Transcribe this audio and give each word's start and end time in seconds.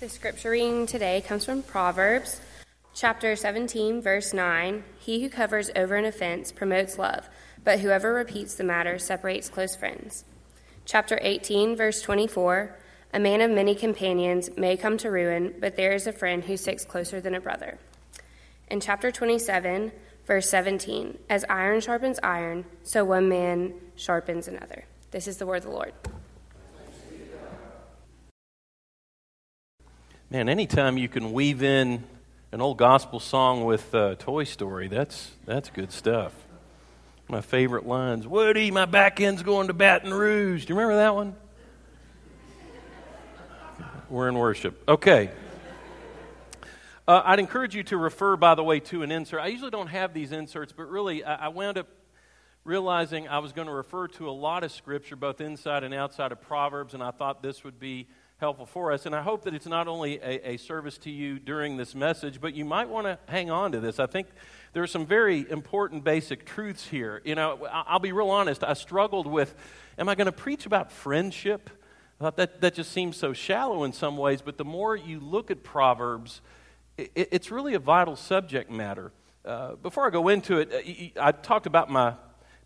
The 0.00 0.08
scripture 0.08 0.50
reading 0.50 0.86
today 0.86 1.24
comes 1.26 1.44
from 1.44 1.64
Proverbs 1.64 2.40
chapter 2.94 3.34
17, 3.34 4.00
verse 4.00 4.32
9. 4.32 4.84
He 5.00 5.20
who 5.20 5.28
covers 5.28 5.72
over 5.74 5.96
an 5.96 6.04
offense 6.04 6.52
promotes 6.52 7.00
love, 7.00 7.28
but 7.64 7.80
whoever 7.80 8.14
repeats 8.14 8.54
the 8.54 8.62
matter 8.62 9.00
separates 9.00 9.48
close 9.48 9.74
friends. 9.74 10.24
Chapter 10.84 11.18
18, 11.20 11.74
verse 11.74 12.00
24. 12.00 12.76
A 13.12 13.18
man 13.18 13.40
of 13.40 13.50
many 13.50 13.74
companions 13.74 14.56
may 14.56 14.76
come 14.76 14.98
to 14.98 15.10
ruin, 15.10 15.54
but 15.58 15.74
there 15.74 15.92
is 15.92 16.06
a 16.06 16.12
friend 16.12 16.44
who 16.44 16.56
sticks 16.56 16.84
closer 16.84 17.20
than 17.20 17.34
a 17.34 17.40
brother. 17.40 17.76
In 18.68 18.78
chapter 18.78 19.10
27, 19.10 19.90
verse 20.24 20.48
17, 20.48 21.18
as 21.28 21.44
iron 21.50 21.80
sharpens 21.80 22.20
iron, 22.22 22.66
so 22.84 23.04
one 23.04 23.28
man 23.28 23.74
sharpens 23.96 24.46
another. 24.46 24.84
This 25.10 25.26
is 25.26 25.38
the 25.38 25.46
word 25.46 25.56
of 25.56 25.64
the 25.64 25.70
Lord. 25.70 25.92
Man, 30.30 30.50
anytime 30.50 30.98
you 30.98 31.08
can 31.08 31.32
weave 31.32 31.62
in 31.62 32.04
an 32.52 32.60
old 32.60 32.76
gospel 32.76 33.18
song 33.18 33.64
with 33.64 33.94
uh, 33.94 34.14
Toy 34.16 34.44
Story, 34.44 34.86
that's, 34.86 35.30
that's 35.46 35.70
good 35.70 35.90
stuff. 35.90 36.34
My 37.30 37.40
favorite 37.40 37.86
lines 37.86 38.26
Woody, 38.26 38.70
my 38.70 38.84
back 38.84 39.22
end's 39.22 39.42
going 39.42 39.68
to 39.68 39.72
Baton 39.72 40.12
Rouge. 40.12 40.66
Do 40.66 40.74
you 40.74 40.78
remember 40.78 40.96
that 40.96 41.14
one? 41.14 41.34
We're 44.10 44.28
in 44.28 44.34
worship. 44.34 44.86
Okay. 44.86 45.30
Uh, 47.06 47.22
I'd 47.24 47.38
encourage 47.38 47.74
you 47.74 47.84
to 47.84 47.96
refer, 47.96 48.36
by 48.36 48.54
the 48.54 48.62
way, 48.62 48.80
to 48.80 49.02
an 49.02 49.10
insert. 49.10 49.40
I 49.40 49.46
usually 49.46 49.70
don't 49.70 49.86
have 49.86 50.12
these 50.12 50.32
inserts, 50.32 50.74
but 50.76 50.90
really, 50.90 51.24
I, 51.24 51.46
I 51.46 51.48
wound 51.48 51.78
up 51.78 51.88
realizing 52.64 53.28
I 53.28 53.38
was 53.38 53.54
going 53.54 53.68
to 53.68 53.72
refer 53.72 54.08
to 54.08 54.28
a 54.28 54.30
lot 54.30 54.62
of 54.62 54.72
scripture, 54.72 55.16
both 55.16 55.40
inside 55.40 55.84
and 55.84 55.94
outside 55.94 56.32
of 56.32 56.42
Proverbs, 56.42 56.92
and 56.92 57.02
I 57.02 57.12
thought 57.12 57.42
this 57.42 57.64
would 57.64 57.80
be 57.80 58.08
helpful 58.38 58.66
for 58.66 58.92
us. 58.92 59.04
And 59.04 59.16
I 59.16 59.22
hope 59.22 59.42
that 59.44 59.54
it's 59.54 59.66
not 59.66 59.88
only 59.88 60.18
a, 60.18 60.50
a 60.50 60.56
service 60.58 60.96
to 60.98 61.10
you 61.10 61.40
during 61.40 61.76
this 61.76 61.94
message, 61.94 62.40
but 62.40 62.54
you 62.54 62.64
might 62.64 62.88
want 62.88 63.06
to 63.06 63.18
hang 63.28 63.50
on 63.50 63.72
to 63.72 63.80
this. 63.80 63.98
I 63.98 64.06
think 64.06 64.28
there 64.72 64.82
are 64.82 64.88
some 64.88 65.06
very 65.06 65.44
important 65.50 66.04
basic 66.04 66.44
truths 66.44 66.86
here. 66.86 67.20
You 67.24 67.34
know, 67.34 67.66
I'll 67.72 67.98
be 67.98 68.12
real 68.12 68.30
honest. 68.30 68.62
I 68.62 68.74
struggled 68.74 69.26
with, 69.26 69.56
am 69.98 70.08
I 70.08 70.14
going 70.14 70.26
to 70.26 70.32
preach 70.32 70.66
about 70.66 70.92
friendship? 70.92 71.68
That, 72.20 72.60
that 72.60 72.74
just 72.74 72.92
seems 72.92 73.16
so 73.16 73.32
shallow 73.32 73.84
in 73.84 73.92
some 73.92 74.16
ways, 74.16 74.40
but 74.40 74.56
the 74.56 74.64
more 74.64 74.96
you 74.96 75.20
look 75.20 75.50
at 75.50 75.62
Proverbs, 75.62 76.40
it, 76.96 77.10
it's 77.14 77.50
really 77.50 77.74
a 77.74 77.78
vital 77.78 78.16
subject 78.16 78.70
matter. 78.70 79.12
Uh, 79.44 79.74
before 79.76 80.06
I 80.06 80.10
go 80.10 80.28
into 80.28 80.58
it, 80.58 81.14
uh, 81.16 81.22
I 81.24 81.32
talked 81.32 81.66
about 81.66 81.90
my 81.90 82.14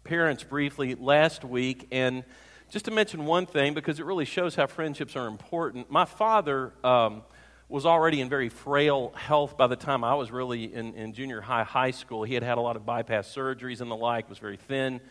parents 0.04 0.42
briefly 0.42 0.94
last 0.94 1.44
week, 1.44 1.86
and 1.92 2.24
just 2.72 2.86
to 2.86 2.90
mention 2.90 3.26
one 3.26 3.44
thing, 3.44 3.74
because 3.74 4.00
it 4.00 4.06
really 4.06 4.24
shows 4.24 4.54
how 4.54 4.66
friendships 4.66 5.14
are 5.14 5.26
important. 5.26 5.90
My 5.90 6.06
father 6.06 6.72
um, 6.82 7.22
was 7.68 7.84
already 7.84 8.22
in 8.22 8.30
very 8.30 8.48
frail 8.48 9.12
health 9.14 9.58
by 9.58 9.66
the 9.66 9.76
time 9.76 10.02
I 10.02 10.14
was 10.14 10.30
really 10.30 10.72
in, 10.72 10.94
in, 10.94 11.12
junior 11.12 11.42
high, 11.42 11.64
high 11.64 11.90
school. 11.90 12.22
He 12.22 12.32
had 12.32 12.42
had 12.42 12.56
a 12.56 12.62
lot 12.62 12.76
of 12.76 12.86
bypass 12.86 13.28
surgeries 13.28 13.82
and 13.82 13.90
the 13.90 13.94
like, 13.94 14.26
was 14.30 14.38
very 14.38 14.56
thin. 14.56 15.02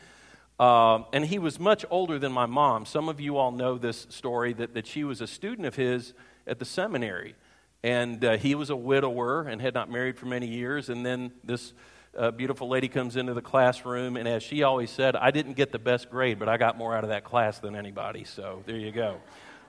Um, 0.60 1.06
and 1.14 1.24
he 1.24 1.38
was 1.38 1.60
much 1.60 1.86
older 1.92 2.18
than 2.18 2.32
my 2.32 2.48
mom. 2.48 2.88
Some 2.88 3.08
of 3.08 3.22
you 3.22 3.38
all 3.38 3.52
know 3.52 3.78
this 3.78 4.08
story 4.10 4.54
that, 4.54 4.74
that 4.74 4.88
she 4.88 5.04
was 5.04 5.22
a 5.22 5.28
student 5.28 5.68
of 5.68 5.76
his 5.76 6.16
at 6.48 6.58
the 6.58 6.66
seminary. 6.66 7.36
And 7.84 8.26
uh, 8.26 8.38
he 8.38 8.56
was 8.56 8.72
a 8.72 8.76
widower 8.76 9.44
and 9.44 9.62
had 9.62 9.76
not 9.76 9.88
married 9.92 10.18
for 10.18 10.26
many 10.26 10.48
years. 10.48 10.90
And 10.90 11.06
then 11.06 11.32
this 11.44 11.74
a 12.14 12.32
beautiful 12.32 12.68
lady 12.68 12.88
comes 12.88 13.16
into 13.16 13.34
the 13.34 13.42
classroom, 13.42 14.18
and 14.18 14.28
as 14.28 14.44
she 14.44 14.64
always 14.64 14.90
said, 14.90 15.16
I 15.16 15.32
didn't 15.32 15.54
get 15.54 15.72
the 15.72 15.80
best 15.80 16.10
grade, 16.10 16.40
but 16.40 16.50
I 16.50 16.58
got 16.58 16.78
more 16.78 16.96
out 16.96 17.04
of 17.04 17.10
that 17.10 17.24
class 17.24 17.60
than 17.60 17.76
anybody. 17.76 18.26
So 18.26 18.64
there 18.66 18.78
you 18.78 18.92
go. 18.92 19.18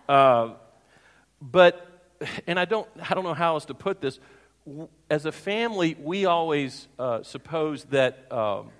Uh, 0.08 0.54
but, 1.40 1.86
and 2.46 2.58
I 2.58 2.64
don't, 2.64 2.88
I 3.08 3.14
don't 3.14 3.24
know 3.24 3.34
how 3.34 3.54
else 3.54 3.66
to 3.66 3.74
put 3.74 4.00
this. 4.00 4.18
As 5.08 5.26
a 5.26 5.32
family, 5.32 5.96
we 6.00 6.26
always 6.26 6.88
uh, 6.98 7.22
supposed 7.22 7.90
that, 7.90 8.30
um, 8.32 8.70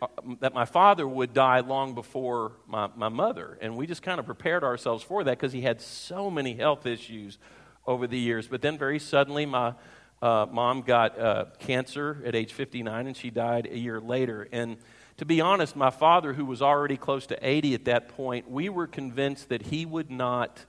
uh, 0.00 0.06
that 0.40 0.54
my 0.54 0.64
father 0.64 1.06
would 1.06 1.34
die 1.34 1.60
long 1.60 1.94
before 1.94 2.52
my, 2.66 2.88
my 2.96 3.08
mother. 3.08 3.58
And 3.60 3.76
we 3.76 3.86
just 3.86 4.02
kind 4.02 4.18
of 4.18 4.26
prepared 4.26 4.64
ourselves 4.64 5.02
for 5.02 5.24
that 5.24 5.38
because 5.38 5.52
he 5.52 5.60
had 5.60 5.80
so 5.80 6.30
many 6.30 6.54
health 6.54 6.86
issues 6.86 7.38
over 7.86 8.06
the 8.06 8.18
years. 8.18 8.48
But 8.48 8.62
then 8.62 8.78
very 8.78 8.98
suddenly, 8.98 9.46
my 9.46 9.74
uh, 10.22 10.46
mom 10.50 10.82
got 10.82 11.18
uh, 11.18 11.46
cancer 11.58 12.22
at 12.24 12.34
age 12.34 12.52
59 12.52 13.06
and 13.06 13.16
she 13.16 13.30
died 13.30 13.68
a 13.70 13.78
year 13.78 14.00
later. 14.00 14.48
And 14.52 14.76
to 15.16 15.24
be 15.24 15.40
honest, 15.40 15.76
my 15.76 15.90
father, 15.90 16.32
who 16.32 16.44
was 16.44 16.62
already 16.62 16.96
close 16.96 17.26
to 17.26 17.38
80 17.46 17.74
at 17.74 17.84
that 17.86 18.08
point, 18.08 18.50
we 18.50 18.68
were 18.68 18.86
convinced 18.86 19.48
that 19.48 19.62
he 19.62 19.86
would 19.86 20.10
not 20.10 20.64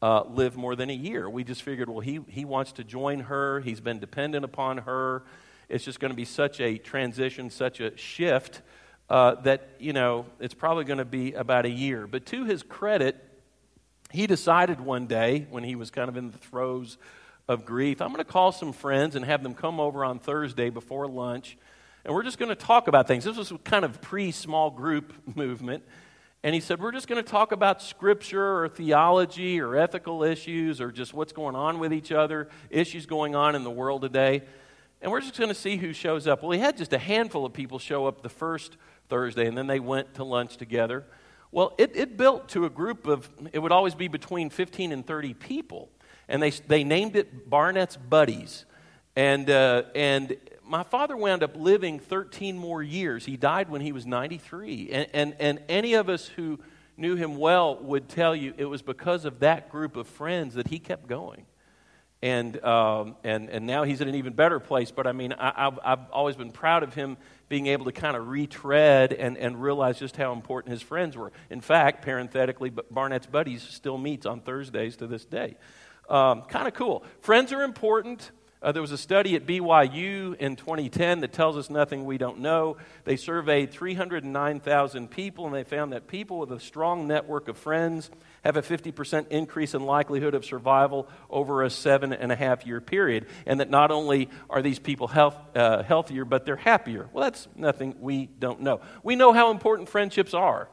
uh, 0.00 0.24
live 0.24 0.56
more 0.56 0.76
than 0.76 0.90
a 0.90 0.94
year. 0.94 1.28
We 1.28 1.44
just 1.44 1.62
figured, 1.62 1.88
well, 1.88 2.00
he, 2.00 2.20
he 2.28 2.44
wants 2.44 2.72
to 2.72 2.84
join 2.84 3.20
her, 3.20 3.60
he's 3.60 3.80
been 3.80 3.98
dependent 3.98 4.44
upon 4.44 4.78
her. 4.78 5.24
It's 5.68 5.84
just 5.84 5.98
going 5.98 6.10
to 6.10 6.16
be 6.16 6.26
such 6.26 6.60
a 6.60 6.76
transition, 6.78 7.50
such 7.50 7.80
a 7.80 7.96
shift. 7.96 8.62
Uh, 9.10 9.34
that 9.42 9.68
you 9.78 9.92
know 9.92 10.24
it's 10.40 10.54
probably 10.54 10.84
going 10.84 10.98
to 10.98 11.04
be 11.04 11.34
about 11.34 11.66
a 11.66 11.70
year 11.70 12.06
but 12.06 12.24
to 12.24 12.46
his 12.46 12.62
credit 12.62 13.22
he 14.10 14.26
decided 14.26 14.80
one 14.80 15.06
day 15.06 15.46
when 15.50 15.62
he 15.62 15.76
was 15.76 15.90
kind 15.90 16.08
of 16.08 16.16
in 16.16 16.30
the 16.30 16.38
throes 16.38 16.96
of 17.48 17.64
grief. 17.64 18.00
I'm 18.00 18.08
going 18.08 18.24
to 18.24 18.30
call 18.30 18.52
some 18.52 18.72
friends 18.72 19.16
and 19.16 19.24
have 19.24 19.42
them 19.42 19.54
come 19.54 19.80
over 19.80 20.04
on 20.04 20.18
Thursday 20.18 20.70
before 20.70 21.06
lunch, 21.06 21.56
and 22.04 22.14
we're 22.14 22.22
just 22.22 22.38
going 22.38 22.50
to 22.50 22.54
talk 22.54 22.88
about 22.88 23.06
things. 23.06 23.24
This 23.24 23.36
was 23.36 23.52
kind 23.64 23.84
of 23.84 24.00
pre 24.00 24.30
small 24.30 24.70
group 24.70 25.12
movement. 25.36 25.82
And 26.42 26.54
he 26.54 26.60
said, 26.60 26.78
We're 26.78 26.92
just 26.92 27.08
going 27.08 27.22
to 27.22 27.28
talk 27.28 27.52
about 27.52 27.80
scripture 27.80 28.62
or 28.62 28.68
theology 28.68 29.60
or 29.60 29.76
ethical 29.76 30.22
issues 30.22 30.78
or 30.78 30.92
just 30.92 31.14
what's 31.14 31.32
going 31.32 31.56
on 31.56 31.78
with 31.78 31.92
each 31.92 32.12
other, 32.12 32.48
issues 32.68 33.06
going 33.06 33.34
on 33.34 33.54
in 33.54 33.64
the 33.64 33.70
world 33.70 34.02
today. 34.02 34.42
And 35.00 35.10
we're 35.10 35.22
just 35.22 35.38
going 35.38 35.48
to 35.48 35.54
see 35.54 35.78
who 35.78 35.94
shows 35.94 36.26
up. 36.26 36.42
Well, 36.42 36.52
he 36.52 36.58
had 36.58 36.76
just 36.76 36.92
a 36.92 36.98
handful 36.98 37.46
of 37.46 37.54
people 37.54 37.78
show 37.78 38.06
up 38.06 38.22
the 38.22 38.28
first 38.28 38.76
Thursday, 39.08 39.46
and 39.46 39.56
then 39.56 39.66
they 39.66 39.80
went 39.80 40.14
to 40.14 40.24
lunch 40.24 40.58
together. 40.58 41.04
Well, 41.50 41.74
it, 41.78 41.92
it 41.94 42.16
built 42.18 42.48
to 42.50 42.66
a 42.66 42.70
group 42.70 43.06
of, 43.06 43.28
it 43.52 43.58
would 43.58 43.72
always 43.72 43.94
be 43.94 44.08
between 44.08 44.50
15 44.50 44.92
and 44.92 45.06
30 45.06 45.34
people 45.34 45.88
and 46.28 46.42
they, 46.42 46.50
they 46.50 46.84
named 46.84 47.16
it 47.16 47.48
Barnette's 47.48 47.96
Buddies. 47.96 48.64
And, 49.16 49.48
uh, 49.48 49.84
and 49.94 50.36
my 50.66 50.82
father 50.82 51.16
wound 51.16 51.42
up 51.42 51.56
living 51.56 51.98
13 51.98 52.56
more 52.56 52.82
years. 52.82 53.24
He 53.24 53.36
died 53.36 53.68
when 53.68 53.80
he 53.80 53.92
was 53.92 54.06
93. 54.06 54.90
And, 54.90 55.08
and, 55.12 55.36
and 55.38 55.62
any 55.68 55.94
of 55.94 56.08
us 56.08 56.26
who 56.26 56.58
knew 56.96 57.16
him 57.16 57.36
well 57.36 57.76
would 57.76 58.08
tell 58.08 58.34
you 58.34 58.54
it 58.56 58.64
was 58.64 58.82
because 58.82 59.24
of 59.24 59.40
that 59.40 59.70
group 59.70 59.96
of 59.96 60.06
friends 60.06 60.54
that 60.54 60.68
he 60.68 60.78
kept 60.78 61.06
going. 61.06 61.46
And, 62.22 62.62
um, 62.64 63.16
and, 63.22 63.50
and 63.50 63.66
now 63.66 63.82
he's 63.82 64.00
in 64.00 64.08
an 64.08 64.14
even 64.14 64.32
better 64.32 64.58
place. 64.58 64.90
But 64.90 65.06
I 65.06 65.12
mean, 65.12 65.34
I, 65.34 65.64
have 65.64 65.78
I've 65.84 66.10
always 66.10 66.36
been 66.36 66.52
proud 66.52 66.82
of 66.82 66.94
him 66.94 67.18
being 67.50 67.66
able 67.66 67.84
to 67.84 67.92
kind 67.92 68.16
of 68.16 68.28
retread 68.28 69.12
and, 69.12 69.36
and 69.36 69.60
realize 69.60 69.98
just 69.98 70.16
how 70.16 70.32
important 70.32 70.72
his 70.72 70.80
friends 70.80 71.16
were. 71.18 71.32
In 71.50 71.60
fact, 71.60 72.02
parenthetically, 72.02 72.70
Barnette's 72.70 73.26
Buddies 73.26 73.62
still 73.62 73.98
meets 73.98 74.24
on 74.24 74.40
Thursdays 74.40 74.96
to 74.96 75.06
this 75.06 75.26
day. 75.26 75.56
Um, 76.08 76.42
kind 76.42 76.68
of 76.68 76.74
cool. 76.74 77.04
Friends 77.20 77.52
are 77.52 77.62
important. 77.62 78.30
Uh, 78.64 78.72
there 78.72 78.80
was 78.80 78.92
a 78.92 78.98
study 78.98 79.36
at 79.36 79.44
BYU 79.44 80.34
in 80.36 80.56
2010 80.56 81.20
that 81.20 81.34
tells 81.34 81.54
us 81.54 81.68
nothing 81.68 82.06
we 82.06 82.16
don't 82.16 82.38
know. 82.38 82.78
They 83.04 83.16
surveyed 83.16 83.70
309,000 83.70 85.10
people, 85.10 85.44
and 85.44 85.54
they 85.54 85.64
found 85.64 85.92
that 85.92 86.06
people 86.08 86.38
with 86.38 86.50
a 86.50 86.58
strong 86.58 87.06
network 87.06 87.48
of 87.48 87.58
friends 87.58 88.10
have 88.42 88.56
a 88.56 88.62
50% 88.62 89.28
increase 89.28 89.74
in 89.74 89.84
likelihood 89.84 90.34
of 90.34 90.46
survival 90.46 91.08
over 91.28 91.62
a 91.62 91.68
seven 91.68 92.14
and 92.14 92.32
a 92.32 92.36
half 92.36 92.66
year 92.66 92.80
period. 92.80 93.26
And 93.44 93.60
that 93.60 93.68
not 93.68 93.90
only 93.90 94.30
are 94.48 94.62
these 94.62 94.78
people 94.78 95.08
health, 95.08 95.36
uh, 95.54 95.82
healthier, 95.82 96.24
but 96.24 96.46
they're 96.46 96.56
happier. 96.56 97.10
Well, 97.12 97.24
that's 97.24 97.46
nothing 97.54 97.96
we 98.00 98.30
don't 98.38 98.62
know. 98.62 98.80
We 99.02 99.14
know 99.14 99.34
how 99.34 99.50
important 99.50 99.90
friendships 99.90 100.32
are. 100.32 100.70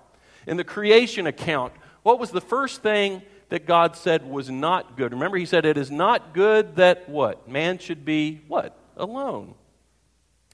In 0.47 0.55
the 0.55 0.63
creation 0.63 1.27
account, 1.27 1.73
what 2.03 2.19
was 2.19 2.31
the 2.31 2.41
first 2.41 2.81
thing 2.81 3.21
that 3.51 3.66
God 3.66 3.97
said 3.97 4.25
was 4.25 4.50
not 4.50 4.95
good. 4.95 5.12
Remember, 5.12 5.38
He 5.38 5.45
said, 5.45 5.66
It 5.66 5.78
is 5.78 5.91
not 5.91 6.34
good 6.34 6.78
that 6.78 7.07
what? 7.09 7.49
Man 7.49 7.78
should 7.78 8.05
be 8.05 8.41
what? 8.47 8.78
Alone. 8.96 9.55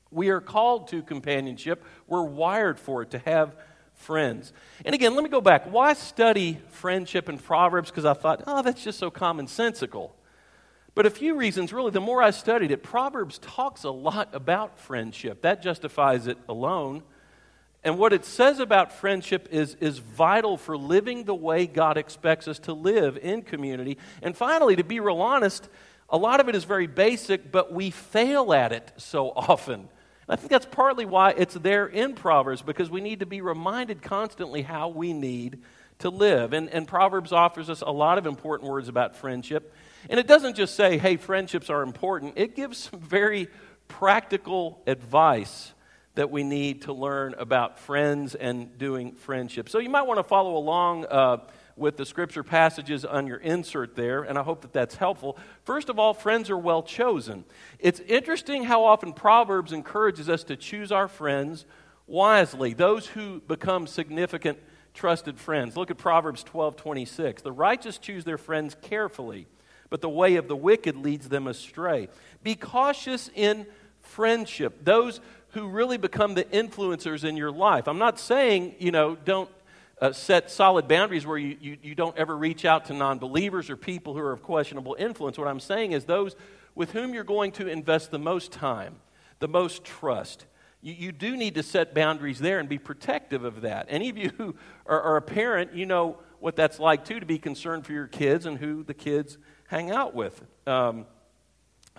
We 0.09 0.29
are 0.29 0.41
called 0.41 0.87
to 0.89 1.03
companionship. 1.03 1.83
We're 2.07 2.23
wired 2.23 2.79
for 2.79 3.03
it, 3.03 3.11
to 3.11 3.19
have 3.19 3.55
friends. 3.93 4.51
And 4.83 4.95
again, 4.95 5.13
let 5.13 5.23
me 5.23 5.29
go 5.29 5.41
back. 5.41 5.71
Why 5.71 5.93
study 5.93 6.59
friendship 6.69 7.29
and 7.29 7.43
Proverbs? 7.43 7.91
Because 7.91 8.05
I 8.05 8.13
thought, 8.13 8.43
oh, 8.47 8.63
that's 8.63 8.83
just 8.83 8.97
so 8.97 9.11
commonsensical. 9.11 10.11
But 10.95 11.05
a 11.05 11.11
few 11.11 11.35
reasons, 11.35 11.71
really, 11.71 11.91
the 11.91 12.01
more 12.01 12.23
I 12.23 12.31
studied 12.31 12.71
it, 12.71 12.81
Proverbs 12.81 13.37
talks 13.37 13.83
a 13.83 13.91
lot 13.91 14.29
about 14.33 14.79
friendship. 14.79 15.43
That 15.43 15.61
justifies 15.61 16.25
it 16.25 16.39
alone. 16.49 17.03
And 17.83 17.97
what 17.97 18.11
it 18.11 18.25
says 18.25 18.59
about 18.59 18.91
friendship 18.91 19.47
is, 19.51 19.75
is 19.79 19.99
vital 19.99 20.57
for 20.57 20.77
living 20.77 21.23
the 21.23 21.35
way 21.35 21.67
God 21.67 21.97
expects 21.97 22.47
us 22.47 22.59
to 22.59 22.73
live 22.73 23.17
in 23.21 23.43
community. 23.43 23.97
And 24.21 24.35
finally, 24.35 24.75
to 24.75 24.83
be 24.83 24.99
real 24.99 25.21
honest, 25.21 25.69
a 26.09 26.17
lot 26.17 26.39
of 26.39 26.49
it 26.49 26.55
is 26.55 26.63
very 26.63 26.87
basic, 26.87 27.51
but 27.51 27.71
we 27.71 27.91
fail 27.91 28.53
at 28.53 28.71
it 28.71 28.91
so 28.97 29.29
often. 29.29 29.89
I 30.29 30.35
think 30.35 30.49
that's 30.49 30.65
partly 30.65 31.05
why 31.05 31.31
it's 31.37 31.53
there 31.53 31.85
in 31.85 32.13
Proverbs, 32.13 32.61
because 32.61 32.89
we 32.89 32.99
need 32.99 33.21
to 33.21 33.25
be 33.25 33.39
reminded 33.39 34.01
constantly 34.01 34.61
how 34.61 34.89
we 34.89 35.13
need 35.13 35.61
to 35.99 36.09
live. 36.09 36.51
And, 36.53 36.69
and 36.69 36.87
Proverbs 36.87 37.31
offers 37.31 37.69
us 37.69 37.81
a 37.81 37.91
lot 37.91 38.17
of 38.17 38.25
important 38.25 38.69
words 38.69 38.89
about 38.89 39.15
friendship. 39.15 39.73
And 40.09 40.19
it 40.19 40.27
doesn't 40.27 40.55
just 40.55 40.75
say, 40.75 40.97
hey, 40.97 41.15
friendships 41.15 41.69
are 41.69 41.81
important, 41.81 42.33
it 42.35 42.55
gives 42.55 42.77
some 42.77 42.99
very 42.99 43.47
practical 43.87 44.81
advice 44.85 45.73
that 46.17 46.31
we 46.31 46.43
need 46.43 46.81
to 46.81 46.93
learn 46.93 47.35
about 47.37 47.77
friends 47.77 48.33
and 48.33 48.75
doing 48.79 49.13
friendship. 49.13 49.69
So 49.69 49.77
you 49.77 49.89
might 49.91 50.01
want 50.01 50.17
to 50.17 50.23
follow 50.23 50.57
along 50.57 51.05
uh, 51.05 51.37
with 51.75 51.95
the 51.95 52.07
scripture 52.07 52.41
passages 52.41 53.05
on 53.05 53.27
your 53.27 53.37
insert 53.37 53.95
there, 53.95 54.23
and 54.23 54.35
I 54.35 54.41
hope 54.41 54.61
that 54.61 54.73
that's 54.73 54.95
helpful. 54.95 55.37
First 55.63 55.89
of 55.89 55.99
all, 55.99 56.15
friends 56.15 56.49
are 56.49 56.57
well 56.57 56.81
chosen. 56.81 57.45
It's 57.77 57.99
interesting 57.99 58.63
how 58.63 58.83
often 58.83 59.13
Proverbs 59.13 59.71
encourages 59.71 60.27
us 60.27 60.43
to 60.45 60.55
choose 60.55 60.91
our 60.91 61.07
friends 61.07 61.67
wisely, 62.07 62.73
those 62.73 63.05
who 63.05 63.39
become 63.41 63.85
significant 63.85 64.57
trusted 64.95 65.39
friends. 65.39 65.77
Look 65.77 65.91
at 65.91 65.99
Proverbs 65.99 66.43
12 66.43 66.77
26. 66.77 67.43
The 67.43 67.51
righteous 67.51 67.99
choose 67.99 68.23
their 68.23 68.39
friends 68.39 68.75
carefully, 68.81 69.45
but 69.91 70.01
the 70.01 70.09
way 70.09 70.37
of 70.37 70.47
the 70.47 70.55
wicked 70.55 70.97
leads 70.97 71.29
them 71.29 71.45
astray. 71.45 72.09
Be 72.41 72.55
cautious 72.55 73.29
in 73.35 73.67
friendship. 74.07 74.83
Those 74.83 75.19
who 75.49 75.67
really 75.67 75.97
become 75.97 76.33
the 76.33 76.43
influencers 76.45 77.23
in 77.23 77.37
your 77.37 77.51
life. 77.51 77.87
I'm 77.87 77.97
not 77.97 78.19
saying, 78.19 78.75
you 78.79 78.91
know, 78.91 79.15
don't 79.15 79.49
uh, 80.01 80.11
set 80.11 80.51
solid 80.51 80.87
boundaries 80.87 81.25
where 81.25 81.37
you, 81.37 81.57
you, 81.59 81.77
you 81.81 81.95
don't 81.95 82.15
ever 82.17 82.37
reach 82.37 82.65
out 82.65 82.85
to 82.85 82.93
non 82.93 83.17
believers 83.17 83.69
or 83.69 83.77
people 83.77 84.13
who 84.13 84.19
are 84.19 84.31
of 84.31 84.43
questionable 84.43 84.95
influence. 84.99 85.37
What 85.37 85.47
I'm 85.47 85.59
saying 85.59 85.93
is 85.93 86.05
those 86.05 86.35
with 86.75 86.91
whom 86.91 87.13
you're 87.13 87.23
going 87.23 87.51
to 87.53 87.67
invest 87.67 88.11
the 88.11 88.19
most 88.19 88.51
time, 88.51 88.97
the 89.39 89.47
most 89.47 89.83
trust. 89.83 90.45
You, 90.81 90.93
you 90.93 91.11
do 91.11 91.35
need 91.35 91.55
to 91.55 91.63
set 91.63 91.95
boundaries 91.95 92.39
there 92.39 92.59
and 92.59 92.69
be 92.69 92.77
protective 92.77 93.43
of 93.43 93.61
that. 93.61 93.87
Any 93.89 94.09
of 94.09 94.17
you 94.17 94.31
who 94.37 94.55
are, 94.85 95.01
are 95.01 95.17
a 95.17 95.21
parent, 95.21 95.73
you 95.73 95.85
know 95.85 96.19
what 96.39 96.55
that's 96.55 96.79
like 96.79 97.03
too 97.03 97.19
to 97.19 97.25
be 97.25 97.39
concerned 97.39 97.85
for 97.85 97.93
your 97.93 98.07
kids 98.07 98.45
and 98.45 98.57
who 98.57 98.83
the 98.83 98.93
kids 98.93 99.37
hang 99.67 99.89
out 99.89 100.13
with. 100.13 100.39
Um, 100.67 101.07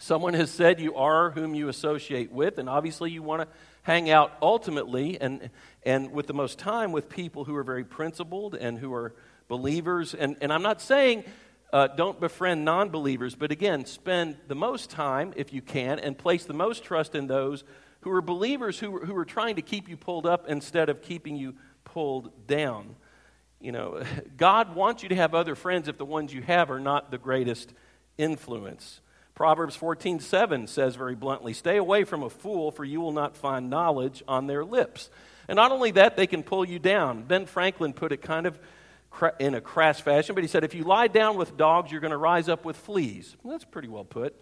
Someone 0.01 0.35
has 0.35 0.51
said 0.51 0.81
you 0.81 0.95
are 0.95 1.31
whom 1.31 1.55
you 1.55 1.69
associate 1.69 2.31
with, 2.31 2.59
and 2.59 2.69
obviously 2.69 3.11
you 3.11 3.23
want 3.23 3.43
to 3.43 3.49
hang 3.83 4.11
out 4.11 4.33
ultimately 4.43 5.21
and, 5.21 5.51
and 5.83 6.13
with 6.13 6.27
the 6.27 6.35
most 6.35 6.59
time 6.59 6.93
with 6.93 7.09
people 7.09 7.45
who 7.45 7.57
are 7.57 7.65
very 7.65 7.85
principled 7.85 8.55
and 8.55 8.79
who 8.79 8.93
are 8.93 9.15
believers. 9.49 10.15
And, 10.15 10.37
and 10.41 10.53
I'm 10.53 10.63
not 10.63 10.81
saying 10.81 11.25
uh, 11.73 11.89
don't 11.89 12.21
befriend 12.21 12.65
non 12.65 12.91
believers, 12.91 13.35
but 13.35 13.51
again, 13.51 13.85
spend 13.87 14.37
the 14.47 14.55
most 14.55 14.91
time, 14.91 15.33
if 15.37 15.53
you 15.53 15.63
can, 15.63 15.99
and 15.99 16.17
place 16.17 16.45
the 16.45 16.55
most 16.55 16.85
trust 16.85 17.15
in 17.15 17.27
those 17.27 17.65
who 18.01 18.11
are 18.11 18.23
believers 18.23 18.79
who, 18.79 18.99
who 19.01 19.17
are 19.17 19.25
trying 19.25 19.57
to 19.57 19.63
keep 19.63 19.89
you 19.89 19.97
pulled 19.97 20.27
up 20.27 20.49
instead 20.49 20.89
of 20.89 21.03
keeping 21.03 21.37
you 21.37 21.55
pulled 21.85 22.47
down. 22.47 22.95
You 23.61 23.73
know, 23.73 24.03
God 24.37 24.75
wants 24.75 25.03
you 25.03 25.09
to 25.09 25.17
have 25.17 25.35
other 25.35 25.55
friends 25.55 25.89
if 25.89 25.99
the 25.99 26.05
ones 26.05 26.33
you 26.33 26.43
have 26.43 26.71
are 26.71 26.81
not 26.81 27.11
the 27.11 27.19
greatest 27.19 27.73
influence. 28.17 29.01
Proverbs 29.39 29.77
14 29.77 30.19
7 30.19 30.67
says 30.67 30.97
very 30.97 31.15
bluntly, 31.15 31.53
Stay 31.53 31.77
away 31.77 32.03
from 32.03 32.25
a 32.25 32.29
fool, 32.29 32.73
for 32.73 32.85
you 32.85 33.01
will 33.01 33.13
not 33.13 33.37
find 33.37 33.71
knowledge 33.71 34.21
on 34.27 34.49
their 34.49 34.65
lips. 34.65 35.11
And 35.47 35.55
not 35.55 35.71
only 35.71 35.93
that, 35.93 36.17
they 36.17 36.27
can 36.27 36.43
pull 36.43 36.65
you 36.65 36.81
down. 36.81 37.23
Ben 37.23 37.47
Franklin 37.47 37.93
put 37.93 38.11
it 38.11 38.21
kind 38.21 38.47
of 38.47 38.59
in 39.39 39.55
a 39.55 39.61
crass 39.61 40.01
fashion, 40.01 40.35
but 40.35 40.43
he 40.43 40.49
said, 40.49 40.65
If 40.65 40.75
you 40.75 40.83
lie 40.83 41.07
down 41.07 41.37
with 41.37 41.57
dogs, 41.57 41.93
you're 41.93 42.01
going 42.01 42.11
to 42.11 42.17
rise 42.17 42.49
up 42.49 42.65
with 42.65 42.77
fleas. 42.77 43.37
Well, 43.45 43.53
that's 43.53 43.65
pretty 43.65 43.87
well 43.87 44.03
put. 44.03 44.35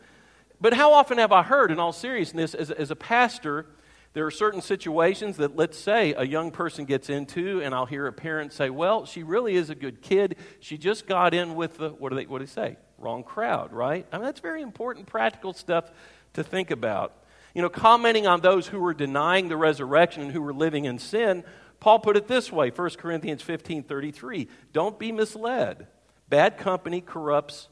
But 0.62 0.72
how 0.72 0.94
often 0.94 1.18
have 1.18 1.30
I 1.30 1.42
heard, 1.42 1.70
in 1.70 1.78
all 1.78 1.92
seriousness, 1.92 2.54
as, 2.54 2.70
as 2.70 2.90
a 2.90 2.96
pastor, 2.96 3.66
there 4.14 4.24
are 4.24 4.30
certain 4.30 4.62
situations 4.62 5.36
that, 5.36 5.56
let's 5.56 5.76
say, 5.76 6.14
a 6.14 6.24
young 6.24 6.50
person 6.50 6.86
gets 6.86 7.10
into, 7.10 7.60
and 7.60 7.74
I'll 7.74 7.84
hear 7.84 8.06
a 8.06 8.14
parent 8.14 8.54
say, 8.54 8.70
Well, 8.70 9.04
she 9.04 9.24
really 9.24 9.56
is 9.56 9.68
a 9.68 9.74
good 9.74 10.00
kid. 10.00 10.36
She 10.58 10.78
just 10.78 11.06
got 11.06 11.34
in 11.34 11.54
with 11.54 11.76
the, 11.76 11.90
what 11.90 12.08
do 12.08 12.16
they, 12.16 12.24
what 12.24 12.38
do 12.38 12.46
they 12.46 12.50
say? 12.50 12.78
Wrong 12.98 13.22
crowd, 13.22 13.72
right? 13.72 14.06
I 14.12 14.16
mean, 14.16 14.24
that's 14.24 14.40
very 14.40 14.62
important 14.62 15.06
practical 15.06 15.52
stuff 15.52 15.90
to 16.34 16.42
think 16.42 16.70
about. 16.70 17.12
You 17.54 17.62
know, 17.62 17.68
commenting 17.68 18.26
on 18.26 18.40
those 18.40 18.66
who 18.66 18.80
were 18.80 18.94
denying 18.94 19.48
the 19.48 19.56
resurrection 19.56 20.22
and 20.22 20.32
who 20.32 20.42
were 20.42 20.52
living 20.52 20.84
in 20.84 20.98
sin, 20.98 21.44
Paul 21.80 21.98
put 21.98 22.16
it 22.16 22.28
this 22.28 22.52
way 22.52 22.70
1 22.70 22.90
Corinthians 22.98 23.42
15 23.42 23.84
33. 23.84 24.48
Don't 24.72 24.98
be 24.98 25.12
misled. 25.12 25.86
Bad 26.28 26.58
company 26.58 27.00
corrupts, 27.00 27.68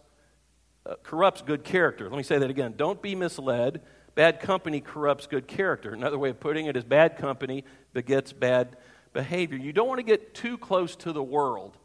uh, 0.86 0.94
corrupts 1.02 1.42
good 1.42 1.64
character. 1.64 2.08
Let 2.08 2.16
me 2.16 2.22
say 2.22 2.38
that 2.38 2.50
again. 2.50 2.74
Don't 2.76 3.02
be 3.02 3.14
misled. 3.14 3.82
Bad 4.14 4.38
company 4.40 4.80
corrupts 4.80 5.26
good 5.26 5.48
character. 5.48 5.92
Another 5.92 6.18
way 6.18 6.30
of 6.30 6.38
putting 6.38 6.66
it 6.66 6.76
is 6.76 6.84
bad 6.84 7.16
company 7.18 7.64
begets 7.92 8.32
bad 8.32 8.76
behavior. 9.12 9.58
You 9.58 9.72
don't 9.72 9.88
want 9.88 9.98
to 9.98 10.04
get 10.04 10.34
too 10.34 10.56
close 10.56 10.94
to 10.96 11.12
the 11.12 11.22
world. 11.22 11.76